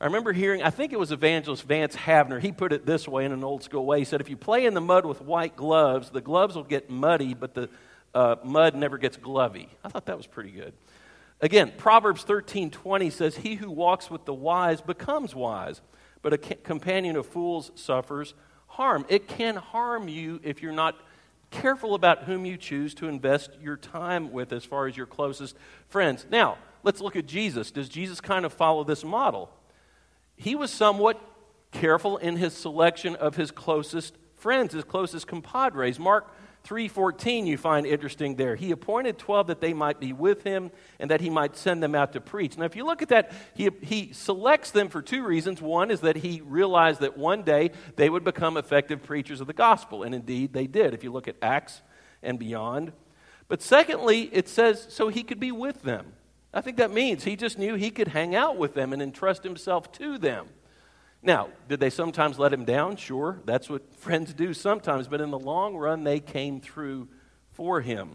I 0.00 0.06
remember 0.06 0.32
hearing, 0.32 0.62
I 0.62 0.70
think 0.70 0.94
it 0.94 0.98
was 0.98 1.12
evangelist 1.12 1.64
Vance 1.64 1.94
Havner. 1.94 2.40
He 2.40 2.52
put 2.52 2.72
it 2.72 2.86
this 2.86 3.06
way 3.06 3.26
in 3.26 3.32
an 3.32 3.44
old 3.44 3.62
school 3.62 3.84
way. 3.84 3.98
He 3.98 4.04
said, 4.06 4.22
If 4.22 4.30
you 4.30 4.36
play 4.36 4.64
in 4.64 4.72
the 4.72 4.80
mud 4.80 5.04
with 5.04 5.20
white 5.20 5.56
gloves, 5.56 6.08
the 6.08 6.22
gloves 6.22 6.56
will 6.56 6.64
get 6.64 6.88
muddy, 6.88 7.34
but 7.34 7.52
the 7.52 7.68
uh, 8.14 8.36
mud 8.42 8.74
never 8.74 8.96
gets 8.96 9.18
glovy. 9.18 9.68
I 9.84 9.88
thought 9.88 10.06
that 10.06 10.16
was 10.16 10.26
pretty 10.26 10.52
good. 10.52 10.72
Again, 11.42 11.72
Proverbs 11.76 12.22
13 12.22 12.70
20 12.70 13.10
says, 13.10 13.36
He 13.36 13.56
who 13.56 13.70
walks 13.70 14.10
with 14.10 14.24
the 14.24 14.32
wise 14.32 14.80
becomes 14.80 15.34
wise, 15.34 15.82
but 16.22 16.32
a 16.32 16.38
companion 16.38 17.16
of 17.16 17.26
fools 17.26 17.70
suffers 17.74 18.32
harm. 18.68 19.04
It 19.08 19.28
can 19.28 19.56
harm 19.56 20.08
you 20.08 20.40
if 20.42 20.62
you're 20.62 20.72
not 20.72 20.96
careful 21.50 21.94
about 21.94 22.24
whom 22.24 22.46
you 22.46 22.56
choose 22.56 22.94
to 22.94 23.08
invest 23.08 23.50
your 23.60 23.76
time 23.76 24.32
with 24.32 24.52
as 24.52 24.64
far 24.64 24.86
as 24.86 24.96
your 24.96 25.06
closest 25.06 25.56
friends. 25.88 26.24
Now, 26.30 26.56
let's 26.84 27.02
look 27.02 27.16
at 27.16 27.26
Jesus. 27.26 27.70
Does 27.70 27.88
Jesus 27.88 28.20
kind 28.20 28.46
of 28.46 28.52
follow 28.54 28.82
this 28.84 29.04
model? 29.04 29.50
He 30.40 30.54
was 30.54 30.70
somewhat 30.70 31.20
careful 31.70 32.16
in 32.16 32.36
his 32.36 32.54
selection 32.54 33.14
of 33.14 33.36
his 33.36 33.50
closest 33.50 34.16
friends, 34.36 34.72
his 34.72 34.84
closest 34.84 35.26
compadres. 35.26 35.98
Mark 35.98 36.34
3:14 36.64 37.46
you 37.46 37.58
find 37.58 37.86
interesting 37.86 38.36
there. 38.36 38.56
He 38.56 38.70
appointed 38.70 39.18
12 39.18 39.48
that 39.48 39.60
they 39.60 39.74
might 39.74 40.00
be 40.00 40.14
with 40.14 40.42
him 40.42 40.70
and 40.98 41.10
that 41.10 41.20
he 41.20 41.28
might 41.28 41.56
send 41.56 41.82
them 41.82 41.94
out 41.94 42.14
to 42.14 42.22
preach. 42.22 42.56
Now 42.56 42.64
if 42.64 42.74
you 42.74 42.86
look 42.86 43.02
at 43.02 43.10
that, 43.10 43.32
he, 43.54 43.68
he 43.82 44.14
selects 44.14 44.70
them 44.70 44.88
for 44.88 45.02
two 45.02 45.24
reasons. 45.24 45.60
One 45.60 45.90
is 45.90 46.00
that 46.00 46.16
he 46.16 46.40
realized 46.42 47.00
that 47.00 47.18
one 47.18 47.42
day 47.42 47.72
they 47.96 48.08
would 48.08 48.24
become 48.24 48.56
effective 48.56 49.02
preachers 49.02 49.42
of 49.42 49.46
the 49.46 49.52
gospel, 49.52 50.02
and 50.02 50.14
indeed 50.14 50.54
they 50.54 50.66
did. 50.66 50.94
If 50.94 51.04
you 51.04 51.12
look 51.12 51.28
at 51.28 51.36
Acts 51.42 51.82
and 52.22 52.38
beyond. 52.38 52.92
But 53.46 53.60
secondly, 53.60 54.30
it 54.32 54.48
says 54.48 54.86
so 54.88 55.08
he 55.08 55.22
could 55.22 55.40
be 55.40 55.52
with 55.52 55.82
them. 55.82 56.12
I 56.52 56.60
think 56.60 56.78
that 56.78 56.90
means 56.90 57.24
he 57.24 57.36
just 57.36 57.58
knew 57.58 57.74
he 57.74 57.90
could 57.90 58.08
hang 58.08 58.34
out 58.34 58.56
with 58.56 58.74
them 58.74 58.92
and 58.92 59.00
entrust 59.00 59.44
himself 59.44 59.92
to 59.92 60.18
them. 60.18 60.48
Now, 61.22 61.50
did 61.68 61.80
they 61.80 61.90
sometimes 61.90 62.38
let 62.38 62.52
him 62.52 62.64
down? 62.64 62.96
Sure, 62.96 63.40
that's 63.44 63.68
what 63.68 63.94
friends 63.98 64.32
do 64.32 64.54
sometimes, 64.54 65.06
but 65.06 65.20
in 65.20 65.30
the 65.30 65.38
long 65.38 65.76
run, 65.76 66.04
they 66.04 66.20
came 66.20 66.60
through 66.60 67.08
for 67.52 67.80
him. 67.80 68.10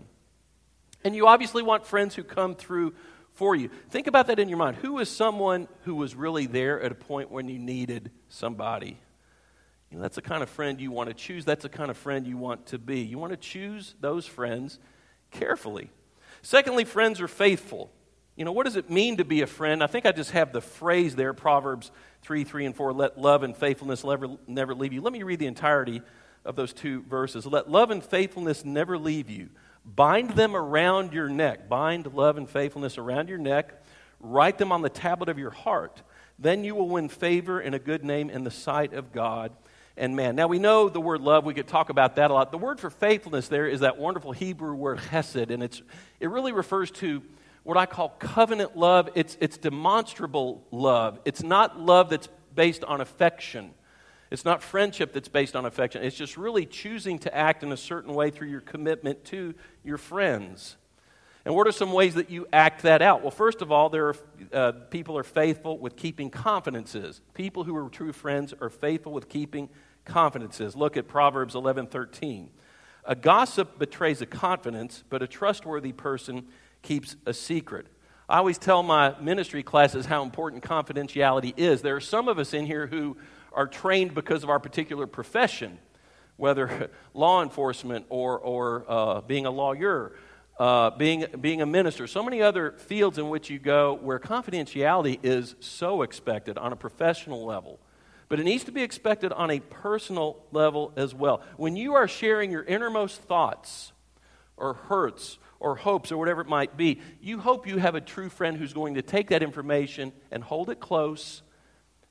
And 1.03 1.15
you 1.15 1.27
obviously 1.27 1.61
want 1.61 1.85
friends 1.85 2.15
who 2.15 2.23
come 2.23 2.55
through 2.55 2.93
for 3.33 3.55
you. 3.55 3.69
Think 3.89 4.07
about 4.07 4.27
that 4.27 4.39
in 4.39 4.49
your 4.49 4.57
mind. 4.57 4.77
Who 4.77 4.97
is 4.99 5.09
someone 5.09 5.67
who 5.83 5.95
was 5.95 6.15
really 6.15 6.47
there 6.47 6.81
at 6.81 6.91
a 6.91 6.95
point 6.95 7.29
when 7.29 7.47
you 7.47 7.59
needed 7.59 8.11
somebody? 8.27 8.97
You 9.91 9.97
know, 9.97 10.01
that's 10.01 10.15
the 10.15 10.21
kind 10.21 10.41
of 10.41 10.49
friend 10.49 10.81
you 10.81 10.91
want 10.91 11.09
to 11.09 11.13
choose. 11.13 11.45
That's 11.45 11.63
the 11.63 11.69
kind 11.69 11.91
of 11.91 11.97
friend 11.97 12.25
you 12.25 12.37
want 12.37 12.65
to 12.67 12.79
be. 12.79 13.01
You 13.01 13.19
want 13.19 13.31
to 13.33 13.37
choose 13.37 13.93
those 14.01 14.25
friends 14.25 14.79
carefully. 15.31 15.91
Secondly, 16.41 16.85
friends 16.85 17.21
are 17.21 17.27
faithful. 17.27 17.91
You 18.35 18.43
know, 18.43 18.51
what 18.51 18.65
does 18.65 18.75
it 18.75 18.89
mean 18.89 19.17
to 19.17 19.25
be 19.25 19.41
a 19.41 19.47
friend? 19.47 19.81
I 19.81 19.87
think 19.87 20.05
I 20.05 20.11
just 20.11 20.31
have 20.31 20.51
the 20.51 20.59
phrase 20.59 21.15
there, 21.15 21.33
Proverbs 21.33 21.89
3, 22.23 22.43
3, 22.43 22.65
and 22.65 22.75
4. 22.75 22.91
Let 22.91 23.17
love 23.17 23.43
and 23.43 23.55
faithfulness 23.55 24.03
never, 24.03 24.27
never 24.45 24.75
leave 24.75 24.91
you. 24.91 25.01
Let 25.01 25.13
me 25.13 25.23
read 25.23 25.39
the 25.39 25.47
entirety 25.47 26.01
of 26.43 26.57
those 26.57 26.73
two 26.73 27.03
verses. 27.03 27.45
Let 27.45 27.71
love 27.71 27.91
and 27.91 28.03
faithfulness 28.03 28.65
never 28.65 28.97
leave 28.97 29.29
you. 29.29 29.49
Bind 29.85 30.31
them 30.31 30.53
around 30.53 31.13
your 31.13 31.29
neck. 31.29 31.69
Bind 31.69 32.13
love 32.13 32.37
and 32.37 32.49
faithfulness 32.49 32.97
around 32.97 33.29
your 33.29 33.37
neck. 33.37 33.83
Write 34.19 34.57
them 34.57 34.71
on 34.71 34.81
the 34.81 34.89
tablet 34.89 35.29
of 35.29 35.39
your 35.39 35.51
heart. 35.51 36.01
Then 36.37 36.65
you 36.65 36.75
will 36.75 36.89
win 36.89 37.07
favor 37.07 37.59
and 37.61 37.73
a 37.73 37.79
good 37.79 38.03
name 38.03 38.29
in 38.29 38.43
the 38.43 38.51
sight 38.51 38.93
of 38.93 39.13
God 39.13 39.53
and 39.95 40.15
man. 40.15 40.35
Now 40.35 40.47
we 40.47 40.59
know 40.59 40.89
the 40.89 40.99
word 40.99 41.21
love, 41.21 41.45
we 41.45 41.53
could 41.53 41.67
talk 41.67 41.89
about 41.89 42.17
that 42.17 42.31
a 42.31 42.33
lot. 42.33 42.51
The 42.51 42.57
word 42.57 42.81
for 42.81 42.89
faithfulness 42.89 43.47
there 43.47 43.67
is 43.67 43.79
that 43.79 43.97
wonderful 43.97 44.33
Hebrew 44.33 44.73
word 44.73 44.97
chesed, 44.97 45.51
and 45.51 45.63
it's, 45.63 45.81
it 46.19 46.29
really 46.29 46.51
refers 46.51 46.91
to 46.91 47.21
what 47.65 47.77
I 47.77 47.87
call 47.87 48.09
covenant 48.09 48.77
love. 48.77 49.09
It's, 49.15 49.37
it's 49.41 49.57
demonstrable 49.57 50.63
love. 50.71 51.19
It's 51.25 51.43
not 51.43 51.79
love 51.79 52.09
that's 52.09 52.29
based 52.53 52.83
on 52.85 53.01
affection. 53.01 53.73
It's 54.29 54.45
not 54.45 54.61
friendship 54.61 55.13
that's 55.13 55.27
based 55.27 55.55
on 55.55 55.65
affection. 55.65 56.03
It's 56.03 56.15
just 56.15 56.37
really 56.37 56.65
choosing 56.65 57.19
to 57.19 57.35
act 57.35 57.63
in 57.63 57.71
a 57.71 57.77
certain 57.77 58.13
way 58.13 58.29
through 58.29 58.49
your 58.49 58.61
commitment 58.61 59.25
to 59.25 59.55
your 59.83 59.97
friends. 59.97 60.77
And 61.43 61.55
what 61.55 61.67
are 61.67 61.71
some 61.71 61.91
ways 61.91 62.13
that 62.15 62.29
you 62.29 62.47
act 62.53 62.83
that 62.83 63.01
out? 63.01 63.23
Well, 63.23 63.31
first 63.31 63.63
of 63.63 63.71
all, 63.71 63.89
there 63.89 64.09
are, 64.09 64.15
uh, 64.53 64.71
people 64.91 65.17
are 65.17 65.23
faithful 65.23 65.79
with 65.79 65.95
keeping 65.95 66.29
confidences. 66.29 67.19
People 67.33 67.63
who 67.63 67.75
are 67.75 67.89
true 67.89 68.13
friends 68.13 68.53
are 68.61 68.69
faithful 68.69 69.11
with 69.11 69.27
keeping 69.27 69.69
confidences. 70.05 70.75
Look 70.75 70.97
at 70.97 71.07
Proverbs 71.07 71.55
11:13. 71.55 72.49
A 73.05 73.15
gossip 73.15 73.77
betrays 73.77 74.21
a 74.21 74.25
confidence, 74.25 75.03
but 75.09 75.21
a 75.21 75.27
trustworthy 75.27 75.91
person 75.91 76.47
keeps 76.85 77.17
a 77.25 77.33
secret. 77.33 77.87
I 78.29 78.37
always 78.37 78.57
tell 78.57 78.81
my 78.81 79.19
ministry 79.19 79.63
classes 79.63 80.05
how 80.05 80.23
important 80.23 80.63
confidentiality 80.63 81.53
is. 81.57 81.81
There 81.81 81.95
are 81.95 82.01
some 82.01 82.27
of 82.27 82.39
us 82.39 82.53
in 82.53 82.65
here 82.65 82.87
who 82.87 83.17
are 83.51 83.67
trained 83.67 84.13
because 84.13 84.43
of 84.43 84.49
our 84.49 84.59
particular 84.59 85.07
profession, 85.07 85.79
whether 86.37 86.89
law 87.13 87.43
enforcement 87.43 88.05
or, 88.09 88.39
or 88.39 88.85
uh, 88.87 89.21
being 89.21 89.45
a 89.45 89.51
lawyer, 89.51 90.13
uh, 90.59 90.91
being, 90.91 91.25
being 91.41 91.61
a 91.61 91.65
minister, 91.65 92.07
so 92.07 92.23
many 92.23 92.41
other 92.41 92.71
fields 92.73 93.17
in 93.17 93.29
which 93.29 93.49
you 93.49 93.59
go 93.59 93.93
where 93.95 94.19
confidentiality 94.19 95.19
is 95.23 95.55
so 95.59 96.03
expected 96.03 96.57
on 96.57 96.71
a 96.71 96.75
professional 96.75 97.45
level. 97.45 97.79
But 98.29 98.39
it 98.39 98.43
needs 98.43 98.63
to 98.63 98.71
be 98.71 98.81
expected 98.81 99.33
on 99.33 99.51
a 99.51 99.59
personal 99.59 100.43
level 100.51 100.93
as 100.95 101.13
well. 101.13 101.41
When 101.57 101.75
you 101.75 101.95
are 101.95 102.07
sharing 102.07 102.51
your 102.51 102.63
innermost 102.63 103.21
thoughts 103.21 103.91
or 104.57 104.73
hurts 104.73 105.37
or 105.59 105.75
hopes 105.75 106.11
or 106.11 106.17
whatever 106.17 106.41
it 106.41 106.47
might 106.47 106.77
be, 106.77 107.01
you 107.21 107.39
hope 107.39 107.67
you 107.67 107.77
have 107.77 107.95
a 107.95 108.01
true 108.01 108.29
friend 108.29 108.57
who's 108.57 108.73
going 108.73 108.95
to 108.95 109.01
take 109.01 109.29
that 109.29 109.41
information 109.41 110.11
and 110.31 110.43
hold 110.43 110.69
it 110.69 110.79
close. 110.79 111.41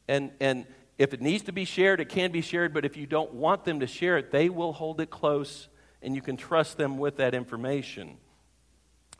And, 0.08 0.30
and 0.40 0.66
if 0.98 1.14
it 1.14 1.20
needs 1.20 1.44
to 1.44 1.52
be 1.52 1.64
shared, 1.64 2.00
it 2.00 2.08
can 2.08 2.32
be 2.32 2.40
shared. 2.40 2.72
But 2.72 2.84
if 2.84 2.96
you 2.96 3.06
don't 3.06 3.34
want 3.34 3.64
them 3.64 3.80
to 3.80 3.86
share 3.86 4.16
it, 4.18 4.30
they 4.30 4.48
will 4.48 4.72
hold 4.72 5.00
it 5.00 5.10
close 5.10 5.68
and 6.02 6.14
you 6.14 6.22
can 6.22 6.36
trust 6.36 6.76
them 6.76 6.98
with 6.98 7.16
that 7.16 7.34
information. 7.34 8.18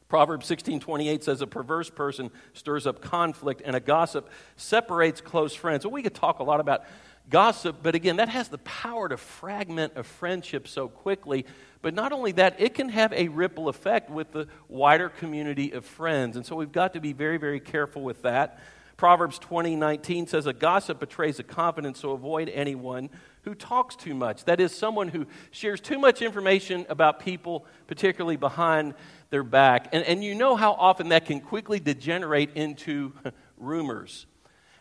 Proverbs 0.06 0.46
16:28 0.46 1.24
says 1.24 1.40
a 1.40 1.46
perverse 1.46 1.90
person 1.90 2.30
stirs 2.52 2.86
up 2.86 3.00
conflict 3.00 3.62
and 3.64 3.74
a 3.74 3.80
gossip 3.80 4.28
separates 4.54 5.20
close 5.20 5.54
friends. 5.54 5.84
Well, 5.84 5.92
we 5.92 6.02
could 6.02 6.14
talk 6.14 6.38
a 6.38 6.44
lot 6.44 6.60
about 6.60 6.84
gossip, 7.30 7.76
but 7.82 7.94
again, 7.94 8.16
that 8.16 8.28
has 8.28 8.48
the 8.48 8.58
power 8.58 9.08
to 9.08 9.16
fragment 9.16 9.94
a 9.96 10.02
friendship 10.02 10.68
so 10.68 10.88
quickly. 10.88 11.46
But 11.82 11.94
not 11.94 12.12
only 12.12 12.32
that, 12.32 12.60
it 12.60 12.74
can 12.74 12.88
have 12.88 13.12
a 13.12 13.28
ripple 13.28 13.68
effect 13.68 14.10
with 14.10 14.32
the 14.32 14.48
wider 14.68 15.08
community 15.08 15.72
of 15.72 15.84
friends. 15.84 16.36
And 16.36 16.46
so 16.46 16.56
we've 16.56 16.72
got 16.72 16.94
to 16.94 17.00
be 17.00 17.12
very, 17.12 17.36
very 17.36 17.60
careful 17.60 18.02
with 18.02 18.22
that. 18.22 18.58
Proverbs 18.96 19.38
20:19 19.40 20.28
says 20.28 20.46
a 20.46 20.52
gossip 20.52 21.00
betrays 21.00 21.38
a 21.38 21.42
confidence, 21.42 22.00
so 22.00 22.12
avoid 22.12 22.48
anyone 22.48 23.10
who 23.42 23.54
talks 23.54 23.96
too 23.96 24.14
much. 24.14 24.44
That 24.44 24.60
is 24.60 24.72
someone 24.72 25.08
who 25.08 25.26
shares 25.50 25.80
too 25.80 25.98
much 25.98 26.22
information 26.22 26.86
about 26.88 27.20
people, 27.20 27.66
particularly 27.86 28.36
behind 28.36 28.94
their 29.30 29.42
back. 29.42 29.88
And, 29.92 30.04
and 30.04 30.22
you 30.22 30.34
know 30.34 30.56
how 30.56 30.72
often 30.72 31.08
that 31.08 31.26
can 31.26 31.40
quickly 31.40 31.80
degenerate 31.80 32.50
into 32.54 33.12
rumors. 33.58 34.26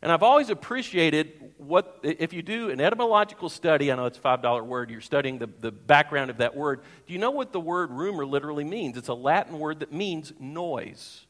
And 0.04 0.12
I've 0.12 0.22
always 0.22 0.50
appreciated 0.50 1.54
what, 1.58 2.02
if 2.04 2.34
you 2.34 2.42
do 2.42 2.70
an 2.70 2.82
etymological 2.82 3.48
study, 3.48 3.90
I 3.90 3.96
know 3.96 4.06
it's 4.06 4.18
a 4.18 4.22
$5 4.22 4.66
word, 4.66 4.90
you're 4.90 5.00
studying 5.00 5.38
the, 5.38 5.48
the 5.62 5.72
background 5.72 6.30
of 6.30 6.40
that 6.40 6.58
word. 6.58 6.82
Do 7.08 7.14
you 7.14 7.20
know 7.20 7.32
what 7.32 7.54
the 7.54 7.62
word 7.62 7.90
rumor 7.90 8.26
literally 8.26 8.66
means? 8.66 8.98
It's 8.98 9.08
a 9.08 9.14
Latin 9.14 9.60
word 9.60 9.80
that 9.80 9.94
means 9.94 10.34
noise. 10.42 11.26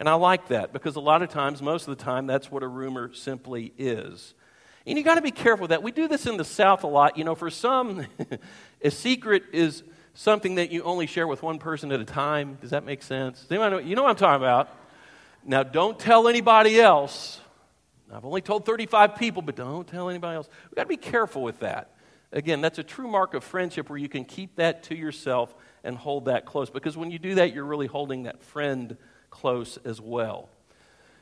And 0.00 0.08
I 0.08 0.14
like 0.14 0.48
that 0.48 0.72
because 0.72 0.96
a 0.96 1.00
lot 1.00 1.20
of 1.20 1.28
times, 1.28 1.60
most 1.60 1.88
of 1.88 1.98
the 1.98 2.02
time, 2.02 2.26
that's 2.26 2.50
what 2.50 2.62
a 2.62 2.66
rumor 2.66 3.12
simply 3.12 3.74
is. 3.76 4.32
And 4.86 4.96
you 4.96 5.04
got 5.04 5.16
to 5.16 5.22
be 5.22 5.30
careful 5.30 5.64
with 5.64 5.70
that. 5.70 5.82
We 5.82 5.92
do 5.92 6.08
this 6.08 6.24
in 6.24 6.38
the 6.38 6.44
South 6.44 6.84
a 6.84 6.86
lot. 6.86 7.18
You 7.18 7.24
know, 7.24 7.34
for 7.34 7.50
some, 7.50 8.06
a 8.82 8.90
secret 8.90 9.42
is 9.52 9.82
something 10.14 10.54
that 10.54 10.70
you 10.70 10.82
only 10.84 11.06
share 11.06 11.26
with 11.26 11.42
one 11.42 11.58
person 11.58 11.92
at 11.92 12.00
a 12.00 12.04
time. 12.06 12.56
Does 12.62 12.70
that 12.70 12.86
make 12.86 13.02
sense? 13.02 13.44
Know, 13.50 13.76
you 13.76 13.94
know 13.94 14.04
what 14.04 14.10
I'm 14.10 14.16
talking 14.16 14.42
about. 14.42 14.70
Now, 15.44 15.62
don't 15.64 15.98
tell 15.98 16.28
anybody 16.28 16.80
else. 16.80 17.42
I've 18.12 18.24
only 18.24 18.40
told 18.40 18.64
35 18.64 19.16
people, 19.16 19.42
but 19.42 19.56
don't 19.56 19.86
tell 19.86 20.08
anybody 20.08 20.36
else. 20.36 20.48
We've 20.64 20.76
got 20.76 20.82
to 20.82 20.88
be 20.88 20.96
careful 20.96 21.42
with 21.42 21.60
that. 21.60 21.92
Again, 22.32 22.60
that's 22.60 22.78
a 22.78 22.82
true 22.82 23.08
mark 23.08 23.34
of 23.34 23.44
friendship 23.44 23.88
where 23.88 23.98
you 23.98 24.08
can 24.08 24.24
keep 24.24 24.56
that 24.56 24.84
to 24.84 24.96
yourself 24.96 25.54
and 25.84 25.96
hold 25.96 26.26
that 26.26 26.44
close. 26.44 26.70
Because 26.70 26.96
when 26.96 27.10
you 27.10 27.18
do 27.18 27.36
that, 27.36 27.52
you're 27.52 27.64
really 27.64 27.86
holding 27.86 28.24
that 28.24 28.42
friend 28.42 28.96
close 29.30 29.78
as 29.84 30.00
well. 30.00 30.48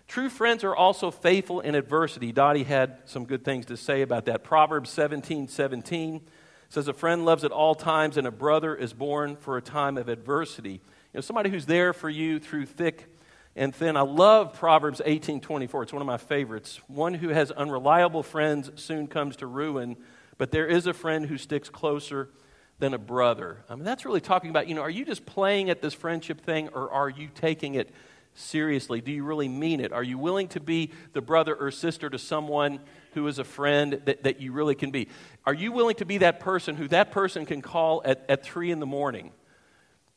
True 0.07 0.29
friends 0.29 0.65
are 0.65 0.77
also 0.77 1.11
faithful 1.11 1.61
in 1.61 1.75
adversity. 1.75 2.33
Dottie 2.33 2.65
had 2.65 2.99
some 3.07 3.25
good 3.25 3.45
things 3.45 3.67
to 3.67 3.77
say 3.77 4.03
about 4.03 4.27
that. 4.27 4.45
Proverbs 4.45 4.91
17 4.91 5.49
17 5.49 6.21
says, 6.69 6.89
A 6.89 6.93
friend 6.93 7.25
loves 7.25 7.45
at 7.45 7.53
all 7.53 7.75
times, 7.75 8.17
and 8.17 8.27
a 8.27 8.31
brother 8.31 8.75
is 8.75 8.93
born 8.93 9.37
for 9.37 9.57
a 9.57 9.63
time 9.63 9.97
of 9.97 10.09
adversity. 10.09 10.73
You 10.73 10.81
know, 11.15 11.21
somebody 11.21 11.49
who's 11.49 11.67
there 11.67 11.93
for 11.93 12.11
you 12.11 12.39
through 12.39 12.67
thick 12.67 13.14
and 13.57 13.75
thin. 13.75 13.97
I 13.97 14.03
love 14.03 14.55
Proverbs 14.55 15.01
18 15.05 15.41
24. 15.41 15.85
It's 15.85 15.93
one 15.93 16.03
of 16.03 16.07
my 16.07 16.17
favorites. 16.17 16.81
One 16.89 17.15
who 17.15 17.29
has 17.29 17.51
unreliable 17.51 18.23
friends 18.23 18.71
soon 18.77 19.07
comes 19.07 19.37
to 19.37 19.47
ruin, 19.47 19.97
but 20.39 20.51
there 20.51 20.67
is 20.67 20.87
a 20.87 20.95
friend 20.95 21.27
who 21.27 21.39
sticks 21.39 21.69
closer 21.69 22.31
than 22.79 22.95
a 22.95 22.99
brother. 22.99 23.59
I 23.69 23.77
mean, 23.77 23.85
that's 23.85 24.05
really 24.05 24.21
talking 24.21 24.51
about, 24.51 24.69
you 24.69 24.75
know, 24.75 24.83
are 24.83 24.91
you 24.91 25.05
just 25.05 25.25
playing 25.25 25.71
at 25.71 25.81
this 25.81 25.95
friendship 25.95 26.41
thing 26.41 26.69
or 26.71 26.91
are 26.91 27.09
you 27.09 27.29
taking 27.33 27.77
it 27.77 27.91
seriously? 28.35 29.01
Do 29.01 29.13
you 29.13 29.23
really 29.23 29.49
mean 29.49 29.79
it? 29.79 29.93
Are 29.93 30.03
you 30.03 30.19
willing 30.19 30.49
to 30.49 30.61
be 30.61 30.91
the 31.13 31.23
brother 31.23 31.55
or 31.55 31.71
sister 31.71 32.11
to 32.11 32.19
someone 32.19 32.81
who 33.13 33.29
is 33.29 33.39
a 33.39 33.45
friend 33.45 34.03
that, 34.07 34.25
that 34.25 34.41
you 34.41 34.51
really 34.51 34.75
can 34.75 34.91
be? 34.91 35.09
Are 35.47 35.55
you 35.55 35.71
willing 35.71 35.95
to 35.97 36.05
be 36.05 36.19
that 36.19 36.41
person 36.41 36.75
who 36.75 36.89
that 36.89 37.13
person 37.13 37.47
can 37.47 37.63
call 37.63 38.03
at, 38.05 38.25
at 38.29 38.43
three 38.43 38.73
in 38.73 38.81
the 38.81 38.87
morning 38.87 39.31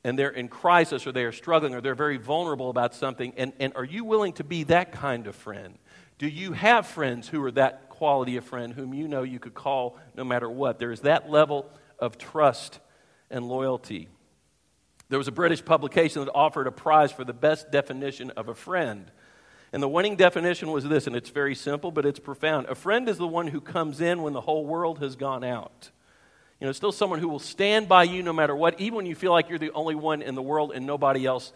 and 0.07 0.17
they're 0.17 0.29
in 0.29 0.47
crisis 0.47 1.05
or 1.05 1.11
they 1.11 1.25
are 1.25 1.33
struggling 1.33 1.75
or 1.75 1.81
they're 1.81 1.93
very 1.93 2.15
vulnerable 2.15 2.69
about 2.69 2.95
something? 2.95 3.33
And, 3.35 3.51
and 3.59 3.73
are 3.75 3.83
you 3.83 4.05
willing 4.05 4.31
to 4.33 4.43
be 4.45 4.63
that 4.63 4.93
kind 4.93 5.27
of 5.27 5.35
friend? 5.35 5.77
Do 6.17 6.29
you 6.29 6.53
have 6.53 6.87
friends 6.87 7.27
who 7.27 7.43
are 7.43 7.51
that 7.51 7.89
quality 7.89 8.37
of 8.37 8.45
friend 8.45 8.71
whom 8.73 8.93
you 8.93 9.09
know 9.09 9.23
you 9.23 9.37
could 9.37 9.53
call 9.53 9.97
no 10.15 10.23
matter 10.23 10.49
what? 10.49 10.79
There 10.79 10.93
is 10.93 11.01
that 11.01 11.29
level 11.29 11.69
of 11.99 12.17
trust 12.17 12.79
and 13.29 13.49
loyalty. 13.49 14.07
There 15.09 15.19
was 15.19 15.27
a 15.27 15.33
British 15.33 15.65
publication 15.65 16.23
that 16.23 16.31
offered 16.31 16.67
a 16.67 16.71
prize 16.71 17.11
for 17.11 17.25
the 17.25 17.33
best 17.33 17.69
definition 17.69 18.31
of 18.31 18.47
a 18.47 18.55
friend. 18.55 19.11
And 19.73 19.83
the 19.83 19.89
winning 19.89 20.15
definition 20.15 20.71
was 20.71 20.85
this, 20.85 21.07
and 21.07 21.17
it's 21.17 21.31
very 21.31 21.53
simple, 21.53 21.91
but 21.91 22.05
it's 22.05 22.19
profound. 22.19 22.67
A 22.67 22.75
friend 22.75 23.09
is 23.09 23.17
the 23.17 23.27
one 23.27 23.47
who 23.47 23.59
comes 23.59 23.99
in 23.99 24.21
when 24.21 24.31
the 24.31 24.39
whole 24.39 24.65
world 24.65 24.99
has 24.99 25.17
gone 25.17 25.43
out. 25.43 25.91
You 26.59 26.67
know, 26.67 26.71
still 26.73 26.91
someone 26.91 27.19
who 27.19 27.27
will 27.27 27.39
stand 27.39 27.87
by 27.87 28.03
you 28.03 28.23
no 28.23 28.33
matter 28.33 28.55
what, 28.55 28.79
even 28.79 28.95
when 28.95 29.05
you 29.05 29.15
feel 29.15 29.31
like 29.31 29.49
you're 29.49 29.59
the 29.59 29.71
only 29.71 29.95
one 29.95 30.21
in 30.21 30.35
the 30.35 30.41
world 30.41 30.71
and 30.73 30.85
nobody 30.85 31.25
else 31.25 31.53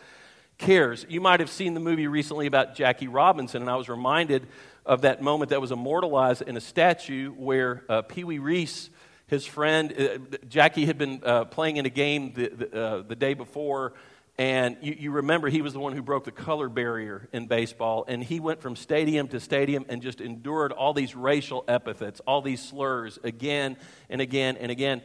cares. 0.58 1.06
You 1.10 1.22
might 1.22 1.40
have 1.40 1.50
seen 1.50 1.74
the 1.74 1.80
movie 1.80 2.08
recently 2.08 2.46
about 2.46 2.76
Jackie 2.76 3.08
Robinson, 3.08 3.62
and 3.62 3.70
I 3.70 3.76
was 3.76 3.90
reminded 3.90 4.48
of 4.86 5.02
that 5.02 5.22
moment 5.22 5.50
that 5.50 5.62
was 5.62 5.72
immortalized 5.72 6.44
in 6.44 6.56
a 6.56 6.62
statue 6.62 7.32
where 7.32 7.84
uh, 7.90 8.02
Pee 8.04 8.24
Wee 8.24 8.40
Reese 8.40 8.90
his 9.32 9.46
friend, 9.46 9.94
uh, 9.98 10.38
Jackie 10.50 10.86
had 10.86 10.98
been 10.98 11.22
uh, 11.24 11.46
playing 11.46 11.78
in 11.78 11.86
a 11.86 11.90
game 11.90 12.34
the, 12.34 12.50
the, 12.50 12.78
uh, 12.78 13.02
the 13.02 13.16
day 13.16 13.34
before, 13.34 13.94
and 14.42 14.78
you, 14.82 14.96
you, 14.98 15.12
remember 15.12 15.50
he 15.50 15.62
was 15.62 15.74
the 15.74 15.80
one 15.80 15.94
who 15.94 16.02
broke 16.02 16.24
the 16.24 16.32
color 16.32 16.68
barrier 16.68 17.30
in 17.32 17.46
baseball, 17.46 18.06
and 18.08 18.24
he 18.24 18.40
went 18.40 18.60
from 18.60 18.76
stadium 18.76 19.28
to 19.28 19.40
stadium 19.40 19.86
and 19.88 20.02
just 20.02 20.20
endured 20.20 20.72
all 20.72 20.96
these 20.96 21.16
racial 21.16 21.64
epithets, 21.68 22.22
all 22.22 22.42
these 22.42 22.60
slurs 22.60 23.20
again 23.24 23.78
and 24.10 24.20
again 24.20 24.58
and 24.58 24.72
again. 24.72 25.04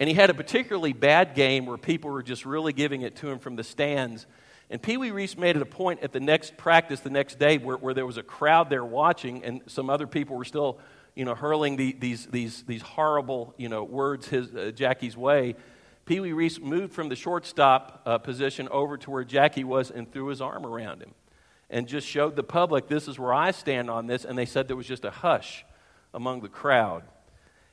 And 0.00 0.08
he 0.08 0.16
had 0.16 0.30
a 0.30 0.34
particularly 0.34 0.92
bad 0.92 1.36
game 1.36 1.64
where 1.64 1.76
people 1.76 2.10
were 2.10 2.24
just 2.24 2.44
really 2.44 2.72
giving 2.72 3.02
it 3.02 3.14
to 3.18 3.30
him 3.30 3.38
from 3.38 3.54
the 3.54 3.62
stands. 3.62 4.26
And 4.68 4.82
Pee 4.82 4.96
Wee 4.96 5.12
Reese 5.12 5.38
made 5.38 5.54
it 5.54 5.62
a 5.62 5.66
point 5.66 6.00
at 6.02 6.12
the 6.12 6.18
next 6.18 6.56
practice 6.56 6.98
the 6.98 7.08
next 7.08 7.38
day 7.38 7.58
where, 7.58 7.76
where 7.76 7.94
there 7.94 8.04
was 8.04 8.16
a 8.16 8.24
crowd 8.24 8.68
there 8.68 8.84
watching, 8.84 9.44
and 9.44 9.62
some 9.68 9.88
other 9.88 10.08
people 10.08 10.36
were 10.36 10.44
still 10.44 10.80
you 11.14 11.24
know, 11.24 11.36
hurling 11.36 11.76
the, 11.76 11.92
these, 11.92 12.26
these, 12.26 12.64
these 12.64 12.82
horrible, 12.82 13.54
you 13.56 13.68
know, 13.68 13.84
words 13.84 14.26
his, 14.26 14.52
uh, 14.52 14.72
Jackie's 14.74 15.16
way, 15.16 15.54
Pee 16.06 16.20
Wee 16.20 16.32
Reese 16.32 16.60
moved 16.60 16.94
from 16.94 17.08
the 17.08 17.16
shortstop 17.16 18.02
uh, 18.06 18.18
position 18.18 18.68
over 18.68 18.96
to 18.96 19.10
where 19.10 19.24
Jackie 19.24 19.64
was 19.64 19.90
and 19.90 20.10
threw 20.10 20.28
his 20.28 20.40
arm 20.40 20.64
around 20.64 21.02
him 21.02 21.12
and 21.68 21.88
just 21.88 22.06
showed 22.06 22.36
the 22.36 22.44
public, 22.44 22.86
this 22.86 23.08
is 23.08 23.18
where 23.18 23.34
I 23.34 23.50
stand 23.50 23.90
on 23.90 24.06
this. 24.06 24.24
And 24.24 24.38
they 24.38 24.46
said 24.46 24.68
there 24.68 24.76
was 24.76 24.86
just 24.86 25.04
a 25.04 25.10
hush 25.10 25.64
among 26.14 26.42
the 26.42 26.48
crowd. 26.48 27.02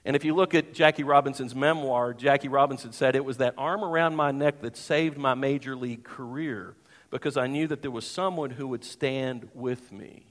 And 0.03 0.15
if 0.15 0.25
you 0.25 0.33
look 0.33 0.55
at 0.55 0.73
Jackie 0.73 1.03
Robinson's 1.03 1.53
memoir, 1.53 2.13
Jackie 2.13 2.47
Robinson 2.49 2.91
said, 2.91 3.15
It 3.15 3.23
was 3.23 3.37
that 3.37 3.53
arm 3.57 3.83
around 3.83 4.15
my 4.15 4.31
neck 4.31 4.61
that 4.61 4.75
saved 4.75 5.17
my 5.17 5.35
major 5.35 5.75
league 5.75 6.03
career 6.03 6.75
because 7.11 7.37
I 7.37 7.45
knew 7.45 7.67
that 7.67 7.83
there 7.83 7.91
was 7.91 8.05
someone 8.05 8.49
who 8.49 8.67
would 8.69 8.83
stand 8.83 9.47
with 9.53 9.91
me. 9.91 10.25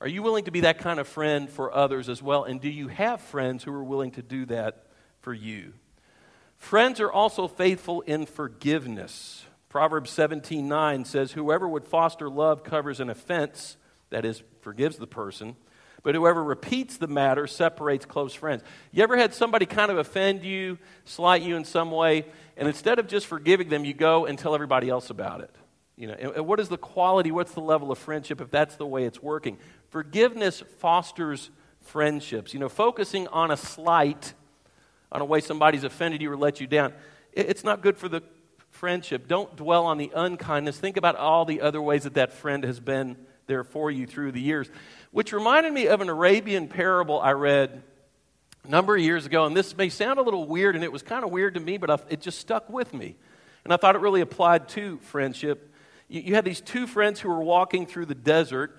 Are 0.00 0.08
you 0.08 0.22
willing 0.22 0.44
to 0.46 0.50
be 0.50 0.62
that 0.62 0.78
kind 0.78 0.98
of 0.98 1.06
friend 1.06 1.48
for 1.48 1.72
others 1.72 2.08
as 2.08 2.20
well? 2.20 2.42
And 2.42 2.60
do 2.60 2.68
you 2.68 2.88
have 2.88 3.20
friends 3.20 3.62
who 3.62 3.72
are 3.72 3.84
willing 3.84 4.10
to 4.12 4.22
do 4.22 4.44
that 4.46 4.88
for 5.20 5.32
you? 5.32 5.72
Friends 6.62 7.00
are 7.00 7.10
also 7.10 7.48
faithful 7.48 8.02
in 8.02 8.24
forgiveness. 8.24 9.44
Proverbs 9.68 10.10
17 10.10 10.68
9 10.68 11.04
says, 11.04 11.32
Whoever 11.32 11.68
would 11.68 11.84
foster 11.84 12.30
love 12.30 12.62
covers 12.62 13.00
an 13.00 13.10
offense, 13.10 13.76
that 14.10 14.24
is, 14.24 14.44
forgives 14.60 14.96
the 14.96 15.08
person, 15.08 15.56
but 16.04 16.14
whoever 16.14 16.42
repeats 16.42 16.98
the 16.98 17.08
matter 17.08 17.48
separates 17.48 18.06
close 18.06 18.32
friends. 18.32 18.62
You 18.92 19.02
ever 19.02 19.16
had 19.16 19.34
somebody 19.34 19.66
kind 19.66 19.90
of 19.90 19.98
offend 19.98 20.44
you, 20.44 20.78
slight 21.04 21.42
you 21.42 21.56
in 21.56 21.64
some 21.64 21.90
way, 21.90 22.26
and 22.56 22.68
instead 22.68 23.00
of 23.00 23.08
just 23.08 23.26
forgiving 23.26 23.68
them, 23.68 23.84
you 23.84 23.92
go 23.92 24.24
and 24.24 24.38
tell 24.38 24.54
everybody 24.54 24.88
else 24.88 25.10
about 25.10 25.40
it? 25.40 25.54
You 25.96 26.06
know, 26.06 26.14
and 26.14 26.46
what 26.46 26.60
is 26.60 26.68
the 26.68 26.78
quality, 26.78 27.32
what's 27.32 27.52
the 27.52 27.60
level 27.60 27.90
of 27.90 27.98
friendship 27.98 28.40
if 28.40 28.52
that's 28.52 28.76
the 28.76 28.86
way 28.86 29.04
it's 29.04 29.20
working? 29.20 29.58
Forgiveness 29.90 30.62
fosters 30.78 31.50
friendships. 31.80 32.54
You 32.54 32.60
know, 32.60 32.68
focusing 32.68 33.26
on 33.28 33.50
a 33.50 33.56
slight, 33.56 34.34
on 35.12 35.20
a 35.20 35.24
way 35.24 35.40
somebody's 35.40 35.84
offended 35.84 36.22
you 36.22 36.32
or 36.32 36.36
let 36.36 36.60
you 36.60 36.66
down, 36.66 36.92
it's 37.32 37.62
not 37.62 37.82
good 37.82 37.96
for 37.96 38.08
the 38.08 38.22
friendship. 38.70 39.28
Don't 39.28 39.54
dwell 39.54 39.86
on 39.86 39.98
the 39.98 40.10
unkindness. 40.14 40.78
Think 40.78 40.96
about 40.96 41.14
all 41.16 41.44
the 41.44 41.60
other 41.60 41.80
ways 41.80 42.04
that 42.04 42.14
that 42.14 42.32
friend 42.32 42.64
has 42.64 42.80
been 42.80 43.16
there 43.46 43.64
for 43.64 43.90
you 43.90 44.06
through 44.06 44.32
the 44.32 44.40
years. 44.40 44.68
Which 45.10 45.32
reminded 45.32 45.72
me 45.72 45.86
of 45.86 46.00
an 46.00 46.08
Arabian 46.08 46.68
parable 46.68 47.20
I 47.20 47.32
read 47.32 47.82
a 48.64 48.68
number 48.68 48.96
of 48.96 49.02
years 49.02 49.26
ago, 49.26 49.44
and 49.44 49.56
this 49.56 49.76
may 49.76 49.88
sound 49.88 50.18
a 50.18 50.22
little 50.22 50.46
weird, 50.46 50.74
and 50.74 50.84
it 50.84 50.92
was 50.92 51.02
kind 51.02 51.24
of 51.24 51.30
weird 51.30 51.54
to 51.54 51.60
me, 51.60 51.76
but 51.76 51.90
I, 51.90 51.98
it 52.08 52.20
just 52.20 52.38
stuck 52.38 52.70
with 52.70 52.94
me. 52.94 53.16
And 53.64 53.72
I 53.72 53.76
thought 53.76 53.94
it 53.94 54.00
really 54.00 54.20
applied 54.20 54.68
to 54.70 54.98
friendship. 55.02 55.72
You, 56.08 56.22
you 56.22 56.34
had 56.34 56.44
these 56.44 56.60
two 56.60 56.86
friends 56.86 57.20
who 57.20 57.28
were 57.28 57.42
walking 57.42 57.86
through 57.86 58.06
the 58.06 58.14
desert, 58.14 58.78